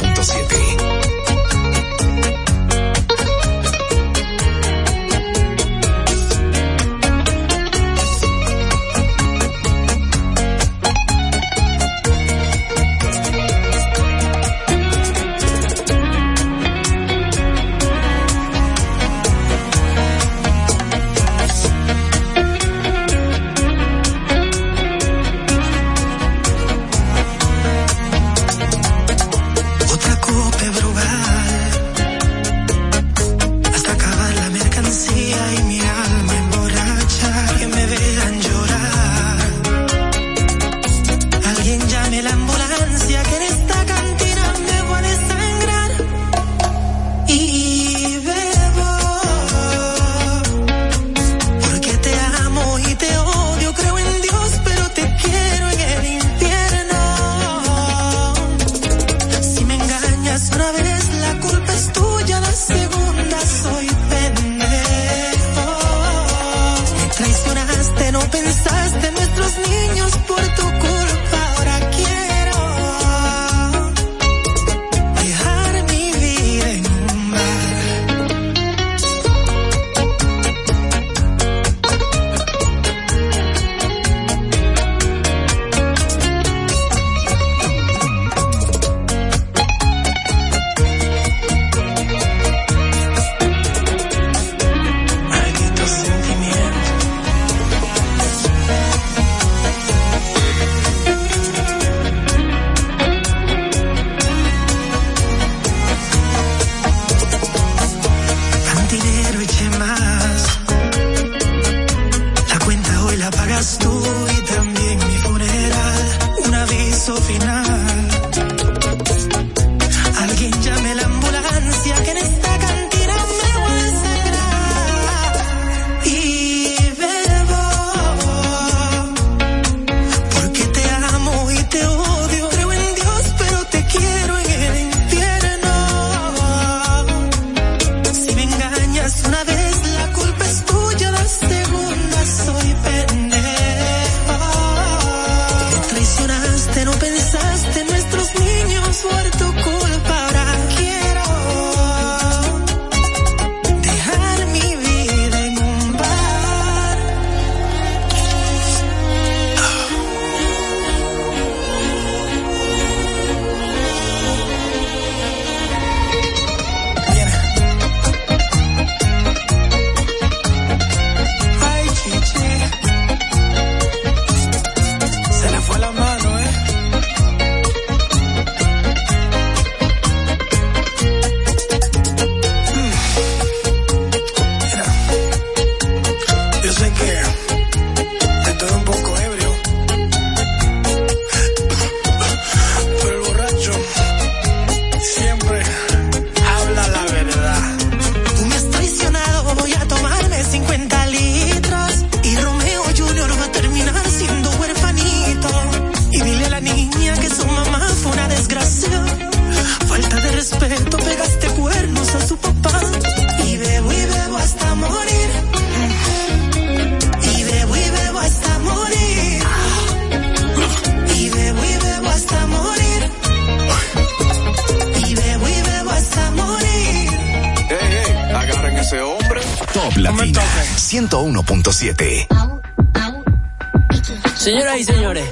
[234.42, 235.24] Señoras y señores,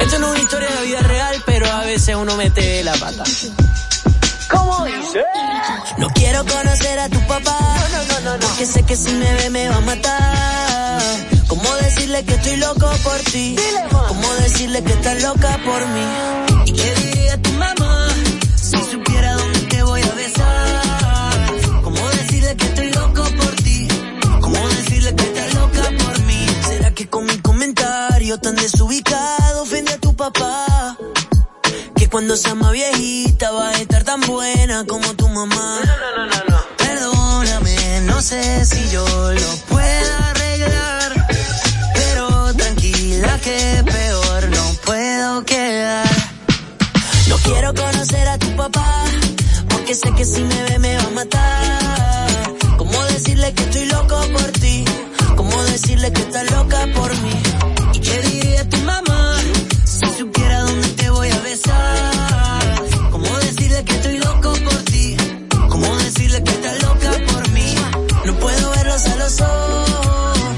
[0.00, 2.92] esto no es una historia de la vida real, pero a veces uno mete la
[2.94, 3.22] pata.
[4.50, 5.22] ¿Cómo dice?
[5.98, 7.56] No quiero conocer a tu papá.
[7.92, 11.02] No, no, no, Porque sé que si me ve me va a matar.
[11.46, 13.54] ¿Cómo decirle que estoy loco por ti?
[14.08, 16.43] ¿Cómo decirle que estás loca por mí?
[28.44, 30.98] Tan desubicado ofende a tu papá?
[31.96, 35.80] Que cuando sea más viejita va a estar tan buena como tu mamá.
[36.76, 39.02] Perdóname, no sé si yo
[39.32, 41.26] lo pueda arreglar.
[41.94, 46.10] Pero tranquila que peor no puedo quedar.
[47.28, 49.04] No quiero conocer a tu papá,
[49.70, 52.54] porque sé que si me ve me va a matar.
[52.76, 54.84] ¿Cómo decirle que estoy loco por ti?
[55.34, 57.63] ¿Cómo decirle que estás loca por mí?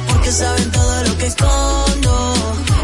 [0.08, 2.34] Porque saben todo lo que escondo.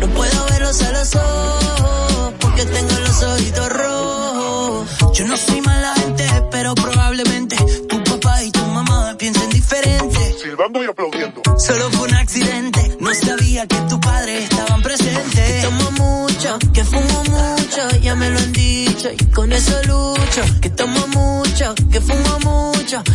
[0.00, 4.88] No puedo verlos a los ojos, porque tengo los ojitos rojos.
[5.14, 7.56] Yo no soy mala gente, pero probablemente
[7.88, 10.36] tu papá y tu mamá piensen diferente.
[10.42, 11.42] Silbando y aplaudiendo.
[11.58, 15.34] Solo fue un accidente, no sabía que tu padre estaban presentes.
[15.34, 20.42] Que tomo mucho, que fumo mucho, ya me lo han dicho y con eso lucho.
[20.60, 22.41] Que tomo mucho, que fumo mucho,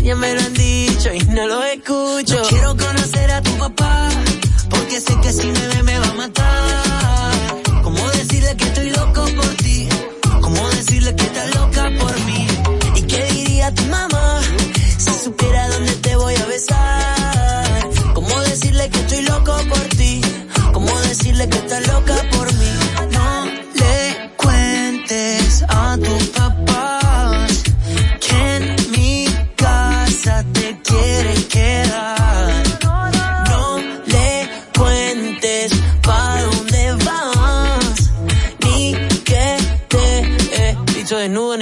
[0.02, 2.36] ya me lo han dicho y no lo escucho.
[2.36, 4.10] No quiero conocer a tu papá,
[4.70, 5.97] porque sé que si me ve me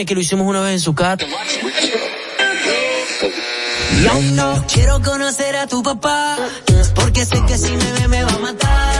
[0.06, 1.26] que lo hicimos una vez en su casa.
[4.04, 6.38] Yo no quiero conocer a tu papá,
[6.94, 8.95] porque sé que si me ve me va a matar.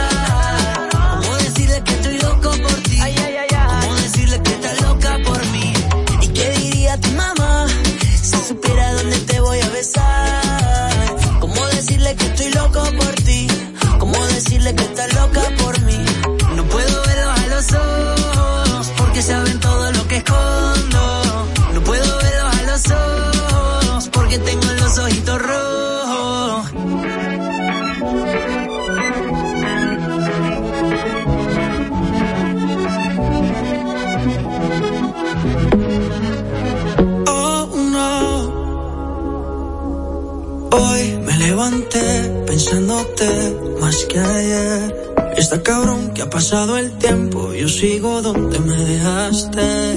[43.80, 45.14] Más que ayer.
[45.36, 49.96] Está cabrón que ha pasado el tiempo, yo sigo donde me dejaste.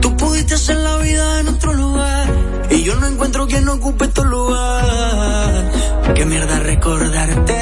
[0.00, 2.26] Tú pudiste hacer la vida en otro lugar
[2.70, 5.72] y yo no encuentro quien ocupe tu lugar.
[6.14, 7.61] Qué mierda recordarte.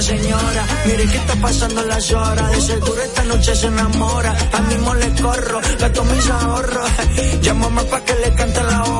[0.00, 2.50] Señora, mire que está pasando las horas.
[2.52, 4.34] De seguro esta noche se enamora.
[4.52, 6.90] A mismo le corro, gasto mis ahorros.
[7.42, 8.99] Llámame pa' que le cante la boda.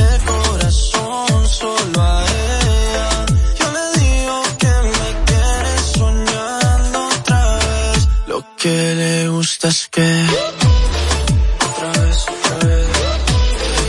[11.69, 12.87] otra vez, otra vez.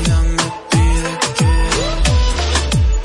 [0.01, 1.51] Ella me pide que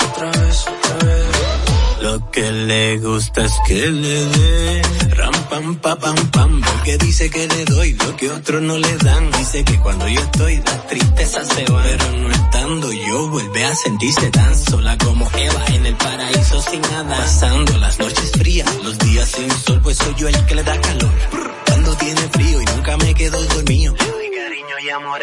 [0.05, 2.01] otra vez, otra vez.
[2.01, 4.81] Lo que le gusta es que le dé
[5.17, 8.97] ram pam pa pam pam porque dice que le doy lo que otros no le
[8.97, 13.65] dan dice que cuando yo estoy la tristeza se va pero no estando yo vuelve
[13.65, 18.69] a sentirse tan sola como Eva en el paraíso sin nada pasando las noches frías
[18.83, 21.13] los días sin sol pues soy yo el que le da calor
[21.65, 22.76] cuando tiene frío y me
[23.17, 25.21] quedo dormido doy cariño y amor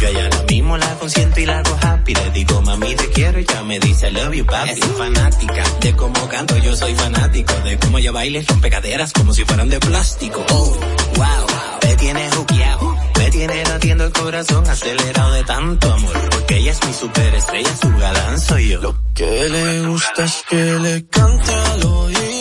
[0.00, 2.14] yo allá la mismo la consiento y la hago happy.
[2.14, 5.64] Le digo mami te quiero y ya me dice I love you papi es fanática
[5.80, 9.44] de cómo canto yo soy fanático de cómo ella baila y rompe caderas como si
[9.44, 10.44] fueran de plástico.
[10.50, 10.76] Oh
[11.16, 11.46] wow
[11.82, 16.86] me tiene juqueado me tiene latiendo el corazón acelerado de tanto amor porque ella es
[16.86, 18.80] mi superestrella su galán soy yo.
[18.82, 22.31] Lo que le gusta es que le cante al oído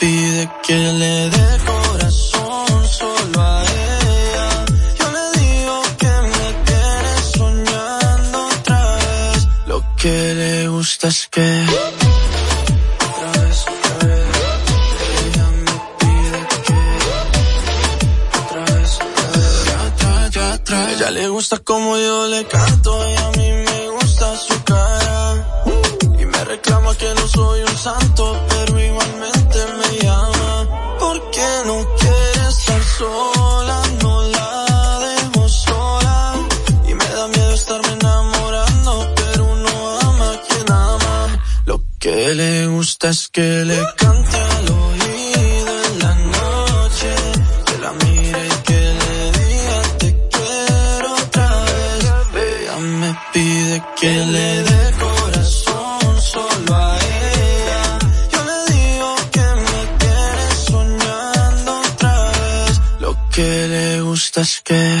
[0.00, 4.48] pide que le dé corazón solo a ella.
[4.98, 9.48] Yo le digo que me quiere soñando otra vez.
[9.66, 11.64] Lo que le gusta es que
[13.06, 14.26] otra vez, otra vez.
[15.24, 16.78] Ella me pide que
[18.40, 19.66] otra vez, otra vez.
[19.66, 20.92] Ya atrás, ya atrás.
[20.92, 25.46] Ella le gusta como yo le canto y a mí me gusta su cara.
[26.18, 28.24] Y me reclama que no soy un santo,
[42.04, 47.10] que le gusta es que le cante al oído en la noche,
[47.64, 51.48] que la mire y que le diga te quiero otra
[52.34, 52.60] vez.
[52.60, 57.82] Ella me pide que le dé corazón solo a ella.
[58.32, 62.80] Yo le digo que me quiere soñando otra vez.
[63.00, 65.00] Lo que le gusta es que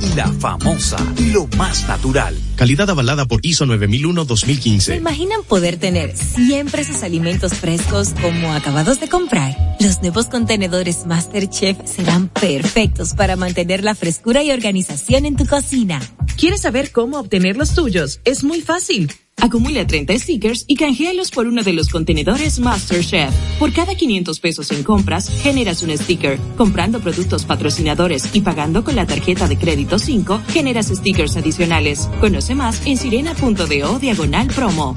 [0.00, 0.96] Y la famosa,
[1.32, 2.36] lo más natural.
[2.56, 4.96] Calidad avalada por ISO ¿Se 9001-2015.
[4.96, 9.56] imaginan poder tener siempre sus alimentos frescos como acabados de comprar?
[9.80, 16.00] Los nuevos contenedores MasterChef serán perfectos para mantener la frescura y organización en tu cocina.
[16.36, 18.20] ¿Quieres saber cómo obtener los tuyos?
[18.24, 19.12] Es muy fácil.
[19.40, 23.32] Acumula 30 stickers y canjealos por uno de los contenedores MasterChef.
[23.58, 26.38] Por cada 500 pesos en compras, generas un sticker.
[26.56, 32.08] Comprando productos patrocinadores y pagando con la tarjeta de crédito 5, generas stickers adicionales.
[32.20, 34.94] Conoce más en sirena.do diagonal promo.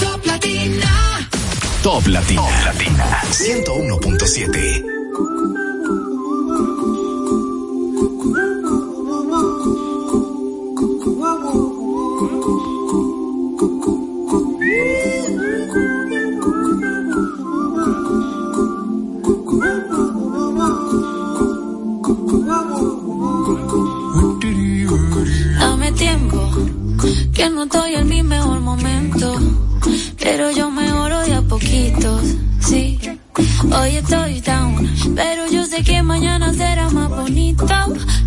[0.00, 1.28] Top Latina.
[1.82, 2.42] Top Latina.
[2.42, 3.22] Top Latina.
[3.30, 5.67] 101.7.
[27.38, 29.32] que no estoy en mi mejor momento,
[30.18, 32.20] pero yo mejoro de a poquitos,
[32.58, 32.98] sí.
[33.72, 37.64] Hoy estoy down, pero yo sé que mañana será más bonito,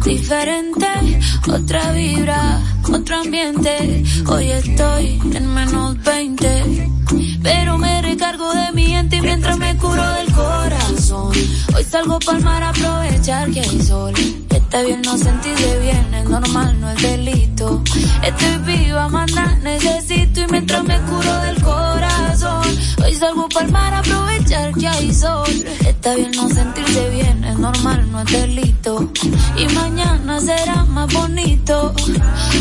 [0.05, 0.87] diferente,
[1.45, 4.01] otra vibra, otro ambiente.
[4.27, 6.89] Hoy estoy en menos 20,
[7.43, 11.33] pero me recargo de mi gente mientras me curo del corazón.
[11.75, 14.13] Hoy salgo pa'l mar a aprovechar que hay sol.
[14.71, 17.83] Está bien no sentirse bien, es normal, no es delito.
[18.23, 22.60] Estoy viva, manda, necesito y mientras me curo del corazón.
[23.03, 25.47] Hoy salgo pa'l mar a aprovechar que hay sol.
[25.85, 29.11] Está bien no sentirse bien, es normal, no es delito.
[29.57, 31.93] Y mañana será más bonito.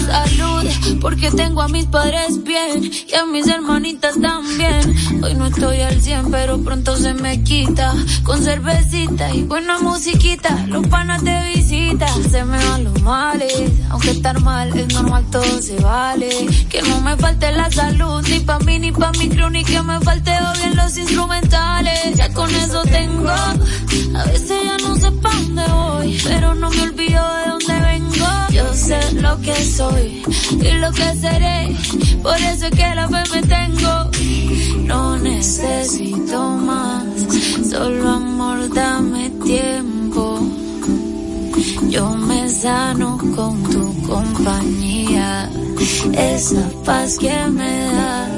[0.06, 4.94] Salud, porque tengo a mis padres bien y a mis hermanitas también.
[5.22, 7.94] Hoy no estoy al 100, pero pronto se me quita.
[8.22, 12.30] Con cervecita y buena musiquita, los panas te visitan.
[12.30, 16.30] Se me van los males, aunque estar mal es normal, todo se vale.
[16.68, 19.82] Que no me falte la salud, ni pa' mí, ni pa' mi crew, ni que
[19.82, 22.16] me falte bien los instrumentales.
[22.16, 26.82] Ya con eso tengo, a veces ya no sé pa' dónde voy, pero no me
[26.82, 28.26] olvido de dónde vengo.
[28.50, 30.22] Yo sé lo que soy
[30.60, 31.76] y lo que seré,
[32.22, 34.10] por eso es que la fe me tengo.
[34.84, 37.04] No necesito más,
[37.70, 40.40] solo amor, dame tiempo.
[41.88, 45.50] Yo me sano con tu compañía,
[46.12, 48.30] esa paz que me das,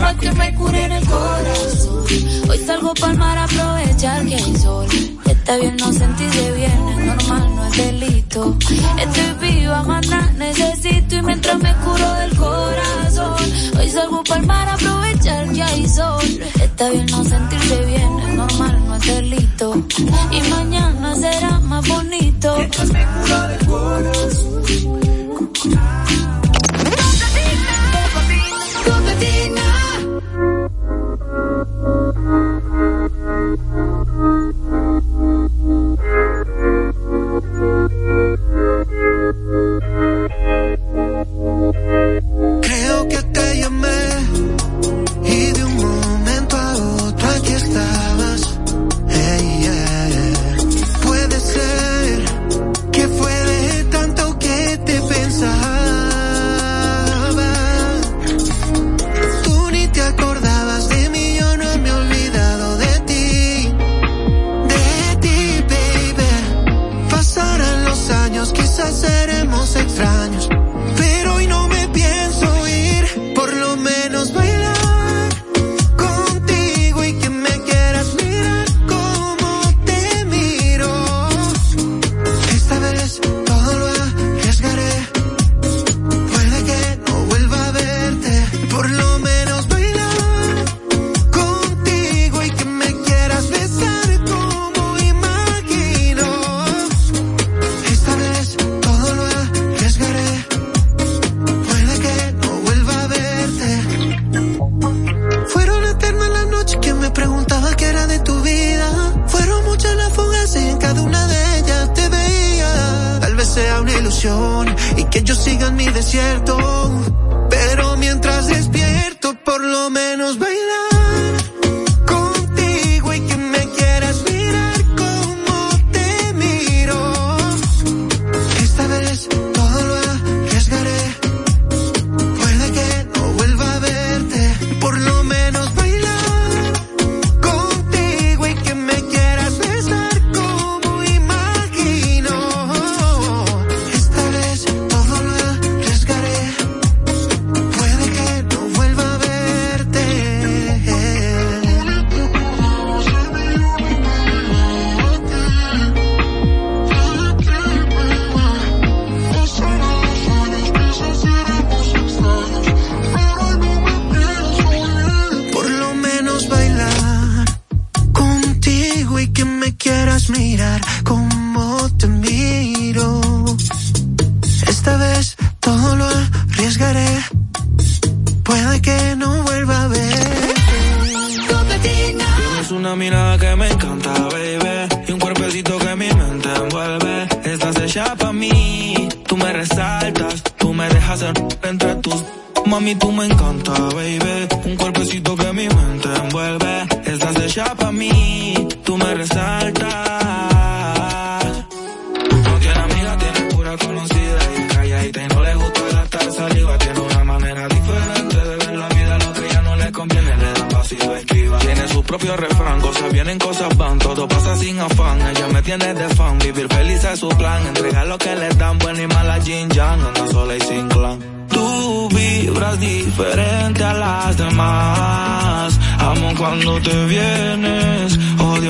[0.00, 2.04] pa' que me cure en el corazón.
[2.48, 4.86] Hoy salgo pa'l mar a aprovechar que hay sol.
[5.26, 8.58] Está bien no sentirse bien, es normal, no es delito.
[9.04, 13.36] Estoy viva, manda, necesito y mientras me curo del corazón.
[13.78, 16.24] Hoy salgo pa'l mar a aprovechar que hay sol.
[16.66, 19.66] Está bien no sentirse bien, es normal, no es delito.
[20.30, 22.56] Y mañana será más bonito.
[22.58, 24.50] Mientras me curo del corazón.
[33.50, 33.99] Creo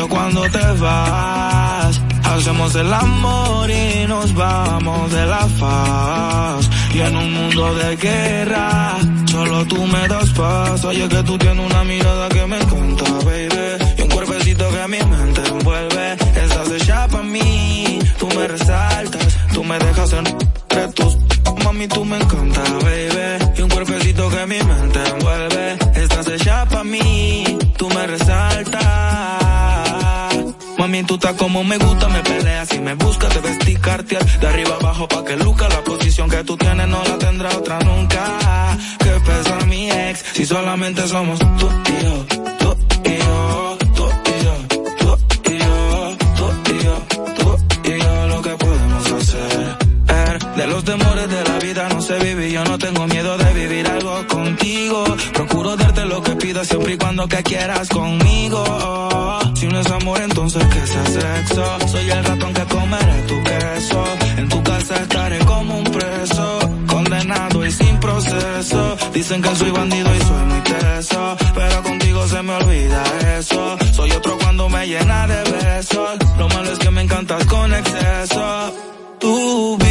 [0.09, 2.01] cuando te vas.
[2.25, 6.71] Hacemos el amor y nos vamos de la faz.
[6.95, 8.97] Y en un mundo de guerra,
[9.27, 10.85] solo tú me das paz.
[10.85, 13.85] Oye que tú tienes una mirada que me encanta, baby.
[13.99, 16.13] Y un cuerpecito que mi mente envuelve.
[16.13, 19.39] Estás hecha pa' mí, tú me resaltas.
[19.53, 21.17] Tú me dejas entre tus...
[21.65, 23.53] Mami, tú me encanta, baby.
[23.59, 25.79] Y un cuerpecito que mi mente envuelve.
[25.95, 27.45] Estás hecha pa' mí,
[31.07, 35.09] Tú estás como me gusta, me peleas y me buscas, debes cartier de arriba abajo
[35.09, 38.77] pa' que luca la posición que tú tienes no la tendrá otra nunca.
[38.99, 42.27] Que pesa mi ex, si solamente somos tú y yo,
[42.59, 44.55] tú y yo, tú y yo,
[44.99, 46.95] tú y yo, tú y yo,
[47.39, 49.79] tú y yo, lo que podemos hacer.
[50.57, 53.87] De los temores de la vida no se vive yo no tengo miedo de vivir
[53.87, 55.05] algo contigo.
[55.33, 58.65] Procuro darte lo que pidas siempre y cuando que quieras conmigo.
[61.21, 61.65] Sexo.
[61.89, 64.05] Soy el ratón que comeré tu queso.
[64.39, 68.97] En tu casa estaré como un preso, condenado y sin proceso.
[69.13, 73.03] Dicen que soy bandido y soy muy teso, pero contigo se me olvida
[73.39, 73.77] eso.
[73.93, 76.19] Soy otro cuando me llena de besos.
[76.39, 78.75] Lo malo es que me encantas con exceso.
[79.19, 79.90] Tú vibras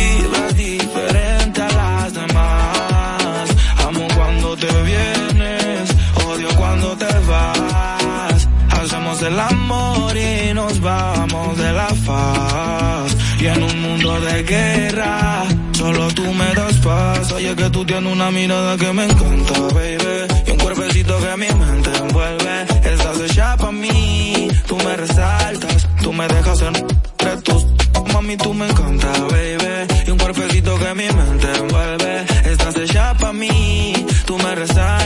[13.40, 17.32] Y en un mundo de guerra, solo tú me das paz.
[17.32, 20.28] Oye que tú tienes una mirada que me encanta, baby.
[20.48, 22.66] Y un cuerpecito que mi mente envuelve.
[22.84, 25.88] Estás hecha pa' mí, tú me resaltas.
[26.02, 27.66] Tú me dejas entre tus
[28.14, 29.88] Mami, tú me encanta, baby.
[30.08, 32.26] Y un cuerpecito que mi mente envuelve.
[32.46, 33.94] Estás hecha pa' mí,
[34.26, 34.99] tú me resaltas.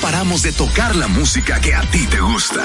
[0.00, 2.64] Paramos de tocar la música que a ti te gusta.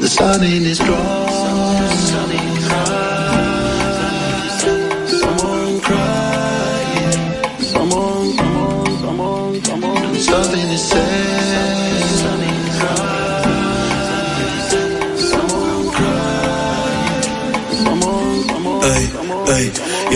[0.00, 1.27] The sun in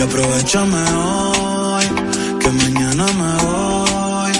[0.03, 1.85] aprovechame hoy,
[2.39, 4.31] que mañana me voy.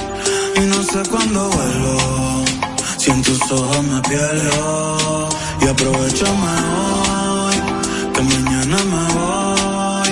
[0.58, 2.44] Y no sé cuándo vuelvo,
[2.98, 5.30] si en tus ojos me pierdo.
[5.62, 7.56] Y aprovechame hoy,
[8.14, 10.12] que mañana me voy.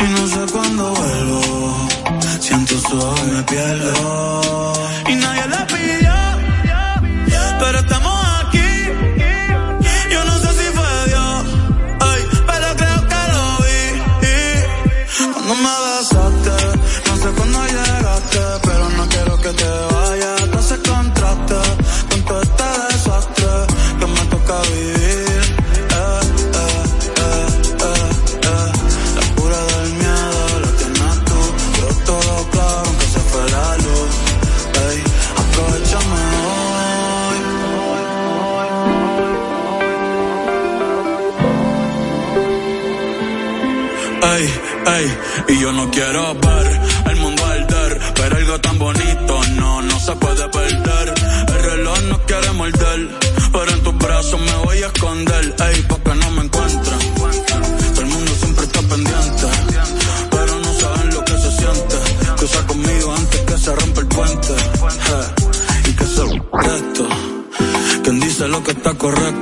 [0.00, 1.42] Y no sé cuándo vuelvo,
[2.40, 4.55] si en tus ojos me pierdo.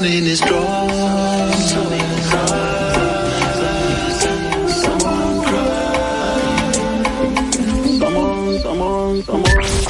[0.00, 0.48] Sun in his on.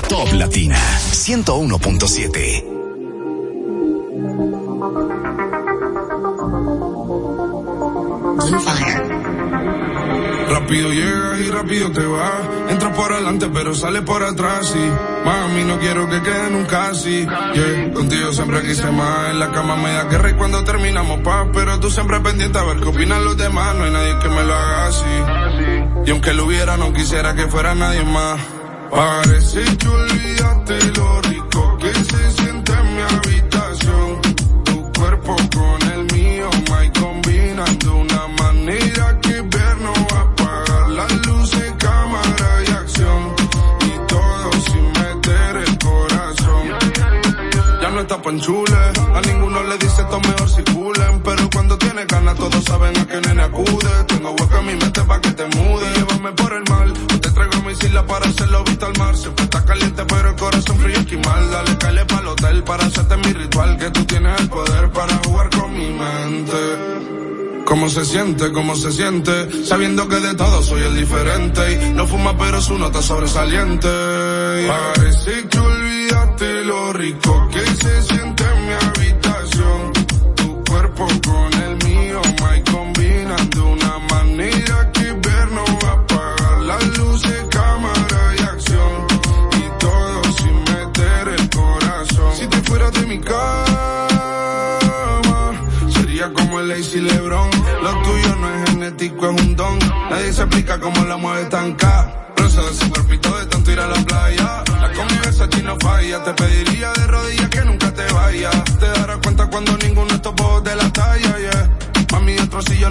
[0.09, 0.77] Top Latina
[1.13, 2.65] 101.7.
[10.49, 12.33] Rápido llegas y rápido te vas.
[12.71, 17.27] Entras por adelante pero sales por atrás y mami no quiero que quede nunca así.
[17.27, 19.31] Yeah, contigo siempre quise más.
[19.31, 21.49] En la cama me da guerra y cuando terminamos paz.
[21.53, 23.75] Pero tú siempre pendiente a ver qué opinan los demás.
[23.77, 26.05] No hay nadie que me lo haga así.
[26.07, 28.41] Y aunque lo hubiera no quisiera que fuera nadie más.
[28.91, 32.50] Parece que olvidaste lo rico que se
[48.31, 51.21] A ninguno le dice esto mejor si culen.
[51.25, 54.05] Pero cuando tiene ganas todos saben a qué nene acude.
[54.07, 55.93] Tengo hueco en mi mente pa' que te mude.
[55.97, 59.17] Llévame por el mal, te traigo mi isla para hacerlo visto al mar.
[59.17, 61.51] Siempre está caliente pero el corazón frío esquimal.
[61.51, 63.77] Dale, calle pa'l hotel para hacerte mi ritual.
[63.79, 67.11] Que tú tienes el poder para jugar con mi mente.
[67.65, 68.53] ¿Cómo se siente?
[68.53, 69.65] ¿Cómo se siente?
[69.65, 71.73] Sabiendo que de todo soy el diferente.
[71.73, 73.89] Y no fuma, pero su nota sobresaliente.
[75.51, 75.80] Que olvidaste
[76.71, 79.00] lo rico que se siente en mi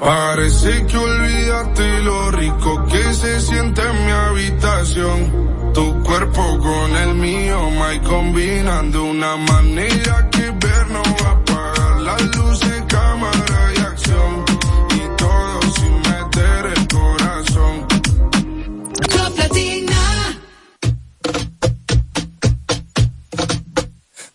[0.00, 5.72] Parece que olvidaste lo rico que se siente en mi habitación.
[5.74, 11.32] Tu cuerpo con el mío, my combinan de una manera que ver no va a
[11.32, 14.44] apagar las luces, cámara y acción.
[14.90, 17.86] Y todo sin meter el corazón.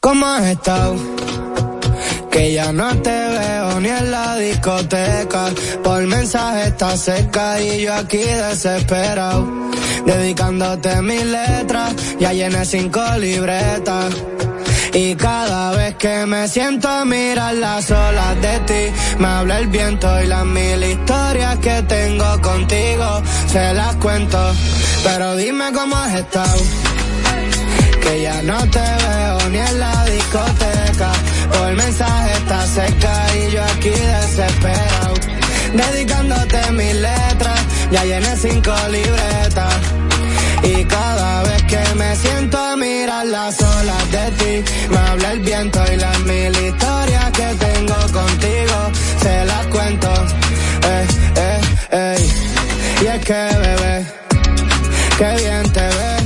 [0.01, 1.12] ¿Cómo has estado?
[2.33, 5.51] Que ya no te veo ni en la discoteca.
[5.83, 9.47] Por mensaje estás cerca y yo aquí desesperado.
[10.03, 14.15] Dedicándote mis letras, ya llené cinco libretas.
[14.93, 18.83] Y cada vez que me siento a mirar las olas de ti,
[19.19, 24.39] me habla el viento y las mil historias que tengo contigo, se las cuento.
[25.03, 26.57] Pero dime cómo has estado
[28.01, 30.82] que ya no te veo ni en la discoteca.
[31.51, 35.13] Por mensaje está cerca y yo aquí desesperado.
[35.73, 37.59] Dedicándote mis letras,
[37.91, 39.73] ya llené cinco libretas.
[40.63, 45.39] Y cada vez que me siento a mirar las olas de ti, me habla el
[45.41, 48.91] viento y las mil historias que tengo contigo,
[49.21, 50.13] se las cuento.
[50.85, 52.31] Eh, eh, ey.
[53.03, 54.05] Y es que bebé,
[55.17, 56.23] qué bien te ves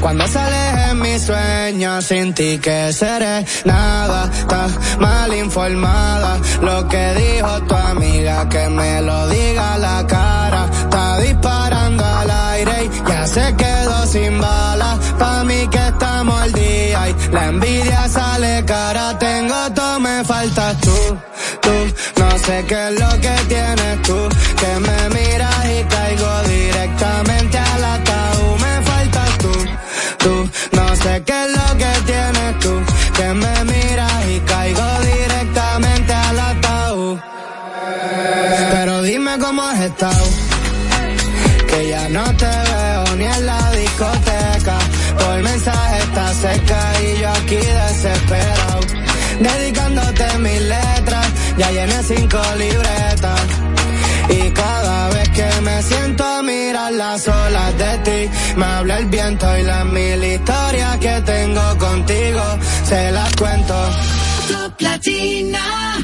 [0.00, 0.77] cuando sales
[1.18, 4.66] mis sueños sin ti que seré nada, está
[4.98, 6.38] mal informada.
[6.62, 12.84] Lo que dijo tu amiga que me lo diga la cara, está disparando al aire
[12.84, 14.98] y ya se quedó sin bala.
[15.18, 19.18] Pa' mí que estamos al día y la envidia sale cara.
[19.18, 20.98] Tengo todo, me faltas tú,
[21.64, 21.74] tú.
[22.20, 24.18] No sé qué es lo que tienes tú,
[24.60, 24.97] que me
[41.68, 44.76] que ya no te veo ni en la discoteca.
[45.18, 48.80] Por mensaje está seca y yo aquí desesperado.
[49.38, 51.26] Dedicándote mis letras,
[51.56, 53.40] ya llené cinco libretas.
[54.30, 59.06] Y cada vez que me siento a mirar las olas de ti, me habla el
[59.06, 62.42] viento y las mil historias que tengo contigo,
[62.84, 63.76] se las cuento.
[64.48, 65.97] Top Latina.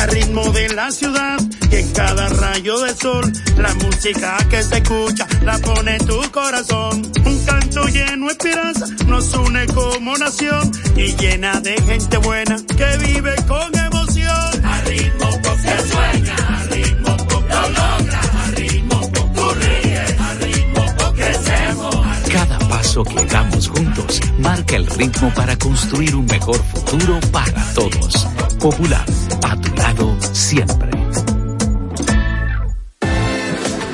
[0.00, 1.38] Al ritmo de la ciudad
[1.70, 7.02] y en cada rayo de sol la música que se escucha la pone tu corazón.
[7.24, 12.96] Un canto lleno de esperanza nos une como nación y llena de gente buena que
[13.06, 14.64] vive con emoción.
[14.64, 16.59] Al ritmo que sueña
[22.80, 28.26] paso que damos juntos marca el ritmo para construir un mejor futuro para todos.
[28.58, 29.04] Popular,
[29.42, 30.90] a tu lado siempre.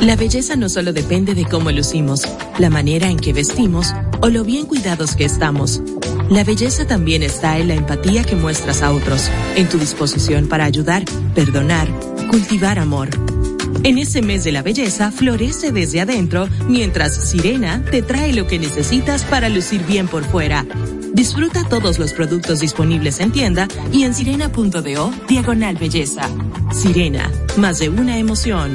[0.01, 4.45] La belleza no solo depende de cómo lucimos, la manera en que vestimos o lo
[4.45, 5.83] bien cuidados que estamos.
[6.31, 10.65] La belleza también está en la empatía que muestras a otros, en tu disposición para
[10.65, 11.05] ayudar,
[11.35, 11.89] perdonar,
[12.31, 13.09] cultivar amor.
[13.87, 18.59] En ese mes de la belleza, florece desde adentro, mientras Sirena te trae lo que
[18.59, 20.67] necesitas para lucir bien por fuera.
[21.13, 26.29] Disfruta todos los productos disponibles en tienda y en sirena.do, diagonal belleza.
[26.73, 28.75] Sirena, más de una emoción.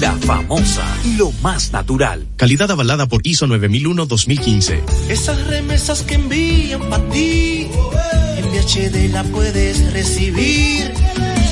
[0.00, 0.84] La famosa,
[1.16, 2.24] lo más natural.
[2.36, 4.82] Calidad avalada por ISO 9001-2015.
[5.08, 7.68] Esas remesas que envían para ti,
[8.36, 10.92] en VHD la puedes recibir.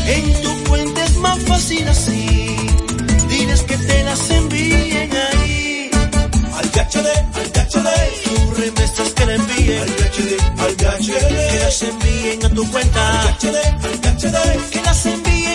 [0.06, 2.56] En tu cuenta es más fácil así.
[3.28, 5.90] Diles que te las envíen ahí.
[6.56, 7.88] Al VHD, al VHD.
[8.24, 9.82] Tus remesas que le envíen.
[9.82, 11.50] Al VHD, al VHD.
[11.50, 13.22] Que las envíen a tu cuenta.
[13.22, 14.70] Al VHD, al VHD.
[14.70, 15.45] Que las envíen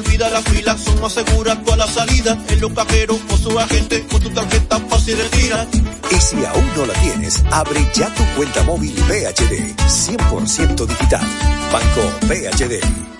[0.00, 2.36] olvida la fila, son más seguras toda la salida.
[2.48, 5.66] En los cajeros o su agente, con tu tarjeta fácil retira.
[6.10, 11.26] Y si aún no la tienes, abre ya tu cuenta móvil BHD, 100% digital.
[11.72, 13.19] Banco BHD.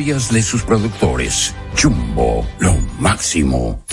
[0.00, 1.54] de sus productores.
[1.80, 3.84] Jumbo, lo máximo.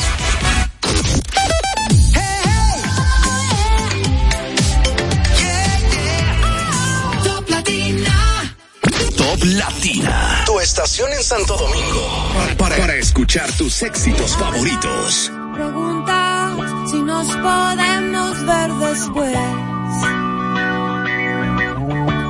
[7.23, 8.55] Top Latina.
[9.17, 10.43] Top Latina.
[10.45, 12.55] Tu estación en Santo Domingo.
[12.57, 15.29] Para, para escuchar tus éxitos favoritos.
[15.53, 16.55] Pregunta
[16.89, 19.37] si nos podemos ver después.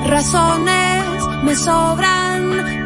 [0.08, 0.98] Razones
[1.44, 2.27] me sobran,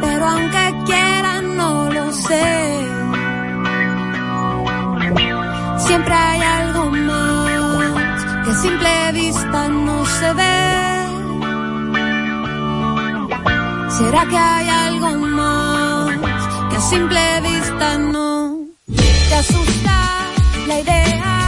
[0.00, 2.86] pero aunque quieran no lo sé.
[5.78, 10.72] Siempre hay algo más que a simple vista no se ve.
[13.98, 16.10] ¿Será que hay algo más
[16.70, 19.96] que a simple vista no te asusta
[20.66, 21.41] la idea?